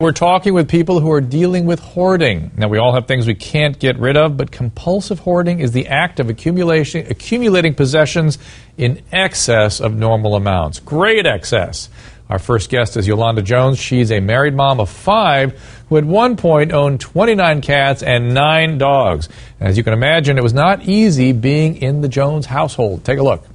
We're 0.01 0.13
talking 0.13 0.53
with 0.53 0.69
people 0.69 1.01
who 1.01 1.11
are 1.11 1.19
dealing 1.19 1.65
with 1.65 1.81
hoarding. 1.81 2.51
Now, 2.55 2.69
we 2.69 2.77
all 2.77 2.93
have 2.93 3.05
things 3.05 3.27
we 3.27 3.35
can't 3.35 3.77
get 3.77 3.99
rid 3.99 4.15
of, 4.15 4.37
but 4.37 4.49
compulsive 4.49 5.19
hoarding 5.19 5.59
is 5.59 5.73
the 5.73 5.87
act 5.89 6.21
of 6.21 6.29
accumulation, 6.29 7.05
accumulating 7.09 7.75
possessions 7.75 8.37
in 8.77 9.01
excess 9.11 9.81
of 9.81 9.93
normal 9.93 10.37
amounts. 10.37 10.79
Great 10.79 11.25
excess. 11.25 11.89
Our 12.29 12.39
first 12.39 12.69
guest 12.69 12.95
is 12.95 13.07
Yolanda 13.09 13.41
Jones. 13.41 13.77
She's 13.77 14.09
a 14.09 14.21
married 14.21 14.53
mom 14.53 14.79
of 14.79 14.89
five 14.89 15.59
who 15.89 15.97
at 15.97 16.05
one 16.05 16.37
point 16.37 16.71
owned 16.71 17.01
29 17.01 17.59
cats 17.59 18.01
and 18.01 18.33
nine 18.33 18.77
dogs. 18.77 19.27
As 19.59 19.75
you 19.75 19.83
can 19.83 19.91
imagine, 19.91 20.37
it 20.37 20.43
was 20.43 20.53
not 20.53 20.83
easy 20.83 21.33
being 21.33 21.75
in 21.75 21.99
the 21.99 22.07
Jones 22.07 22.45
household. 22.45 23.03
Take 23.03 23.19
a 23.19 23.23
look. 23.23 23.45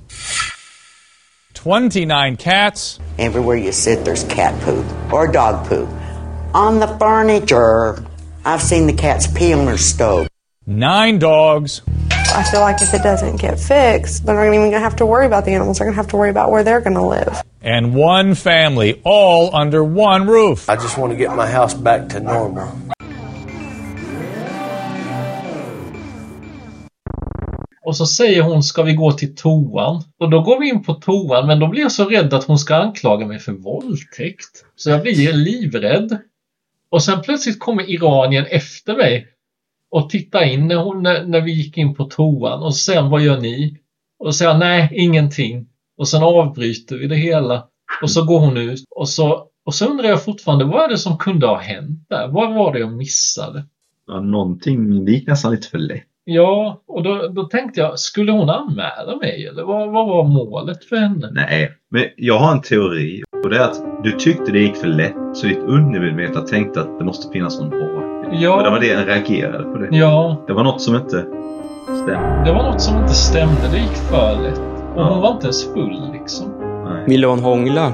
29 1.54 2.36
cats, 2.36 3.00
Everywhere 3.18 3.56
you 3.56 3.72
sit, 3.72 4.04
there's 4.04 4.24
cat 4.24 4.60
poop 4.60 4.84
or 5.10 5.26
dog 5.26 5.66
poop. 5.66 5.88
On 6.54 6.78
the 6.78 6.86
furniture. 6.86 7.96
I've 8.44 8.62
seen 8.62 8.86
the 8.86 8.92
cats 8.92 9.26
pee 9.26 9.52
on 9.52 9.64
their 9.66 9.78
stove. 9.78 10.28
nine 10.66 11.18
dogs, 11.18 11.82
I 12.34 12.42
feel 12.50 12.60
like 12.60 12.80
if 12.80 12.94
it 12.94 13.02
doesn't 13.02 13.36
get 13.40 13.58
fixed, 13.60 14.24
they're 14.24 14.34
not 14.34 14.46
even 14.46 14.60
going 14.60 14.72
to 14.72 14.78
have 14.78 14.96
to 14.96 15.06
worry 15.06 15.26
about 15.26 15.44
the 15.44 15.52
animals. 15.52 15.78
They're 15.78 15.86
going 15.86 15.94
to 15.94 16.02
have 16.02 16.10
to 16.10 16.16
worry 16.16 16.30
about 16.30 16.50
where 16.52 16.64
they're 16.64 16.80
going 16.80 16.94
to 16.94 17.02
live. 17.02 17.42
and 17.62 17.94
one 17.94 18.34
family, 18.34 19.00
all 19.04 19.54
under 19.56 19.82
one 19.82 20.26
roof. 20.28 20.68
I 20.68 20.76
just 20.76 20.96
want 20.98 21.12
to 21.12 21.16
get 21.18 21.34
my 21.34 21.46
house 21.46 21.74
back 21.74 22.08
to 22.10 22.20
normal. 22.20 22.68
Och 27.86 27.96
så 27.96 28.06
säger 28.06 28.42
hon, 28.42 28.62
ska 28.62 28.82
vi 28.82 28.94
gå 28.94 29.12
till 29.12 29.34
toan? 29.34 30.02
Och 30.20 30.30
då 30.30 30.40
går 30.42 30.60
vi 30.60 30.68
in 30.68 30.82
på 30.82 30.94
toan, 30.94 31.46
men 31.46 31.58
då 31.60 31.66
blir 31.66 31.82
jag 31.82 31.92
så 31.92 32.04
rädd 32.04 32.34
att 32.34 32.44
hon 32.44 32.58
ska 32.58 32.74
anklaga 32.74 33.26
mig 33.26 33.38
för 33.38 33.52
våldtäkt. 33.52 34.64
Så 34.76 34.90
jag 34.90 35.02
blir 35.02 35.32
livrädd. 35.32 36.18
Och 36.94 37.02
sen 37.02 37.22
plötsligt 37.22 37.60
kommer 37.60 37.90
iranien 37.90 38.46
efter 38.50 38.96
mig 38.96 39.26
och 39.90 40.10
tittar 40.10 40.44
in 40.44 40.66
när, 40.66 40.76
hon, 40.76 41.02
när, 41.02 41.24
när 41.24 41.40
vi 41.40 41.52
gick 41.52 41.78
in 41.78 41.94
på 41.94 42.04
toan. 42.04 42.62
Och 42.62 42.76
sen 42.76 42.94
säger 42.94 43.08
vad 43.08 43.22
gör 43.22 43.40
ni? 43.40 43.78
Och 44.18 44.34
så 44.34 44.38
säger 44.38 44.58
nej, 44.58 44.88
ingenting. 44.92 45.66
Och 45.96 46.08
sen 46.08 46.22
avbryter 46.22 46.96
vi 46.96 47.06
det 47.06 47.16
hela. 47.16 47.68
Och 48.02 48.10
så 48.10 48.24
går 48.24 48.40
hon 48.40 48.56
ut. 48.56 48.84
Och 48.90 49.08
så, 49.08 49.48
och 49.64 49.74
så 49.74 49.86
undrar 49.86 50.08
jag 50.08 50.24
fortfarande, 50.24 50.64
vad 50.64 50.84
är 50.84 50.88
det 50.88 50.98
som 50.98 51.18
kunde 51.18 51.46
ha 51.46 51.58
hänt 51.58 52.08
där? 52.08 52.28
Vad 52.28 52.54
var 52.54 52.72
det 52.72 52.78
jag 52.78 52.92
missade? 52.92 53.64
Ja, 54.06 54.20
någonting, 54.20 55.04
det 55.04 55.12
gick 55.12 55.28
nästan 55.28 55.52
lite 55.52 55.68
för 55.68 55.78
lätt. 55.78 56.04
Ja, 56.26 56.82
och 56.88 57.02
då, 57.02 57.28
då 57.28 57.42
tänkte 57.44 57.80
jag, 57.80 57.98
skulle 57.98 58.32
hon 58.32 58.50
anmäla 58.50 59.16
mig 59.20 59.46
eller 59.46 59.62
vad, 59.64 59.90
vad 59.92 60.06
var 60.08 60.24
målet 60.24 60.84
för 60.84 60.96
henne? 60.96 61.28
Nej, 61.32 61.70
men 61.90 62.04
jag 62.16 62.38
har 62.38 62.52
en 62.52 62.60
teori. 62.60 63.22
Och 63.44 63.50
det 63.50 63.56
är 63.56 63.60
att 63.64 63.80
du 64.04 64.12
tyckte 64.12 64.52
det 64.52 64.58
gick 64.58 64.76
för 64.76 64.86
lätt. 64.88 65.14
Så 65.32 65.46
ditt 65.46 65.58
undermedvetna 65.58 66.40
tänkte 66.40 66.80
att 66.80 66.98
det 66.98 67.04
måste 67.04 67.32
finnas 67.32 67.60
någon 67.60 67.70
bak. 67.70 68.04
Ja. 68.32 68.56
Och 68.56 68.62
det 68.62 68.70
var 68.70 68.80
det 68.80 68.86
jag 68.86 69.08
reagerade 69.08 69.64
på 69.64 69.78
det. 69.78 69.88
Ja, 69.96 70.44
Det 70.46 70.52
var 70.52 70.64
något 70.64 70.80
som 70.82 70.94
inte 70.94 71.24
stämde. 71.84 72.42
det 72.44 72.52
var 72.52 72.62
något 72.62 72.80
som 72.80 72.96
inte 73.00 73.14
stämde. 73.14 73.60
Det 73.72 73.78
gick 73.78 73.96
för 74.10 74.42
lätt. 74.42 74.58
Och 74.58 75.00
Ja. 75.00 75.08
hon 75.12 75.20
var 75.22 75.32
inte 75.32 75.44
ens 75.46 75.72
full 75.72 76.00
liksom. 76.12 76.46
Nej. 76.84 77.04
ville 77.06 77.26
hon 77.26 77.38
hångla? 77.40 77.92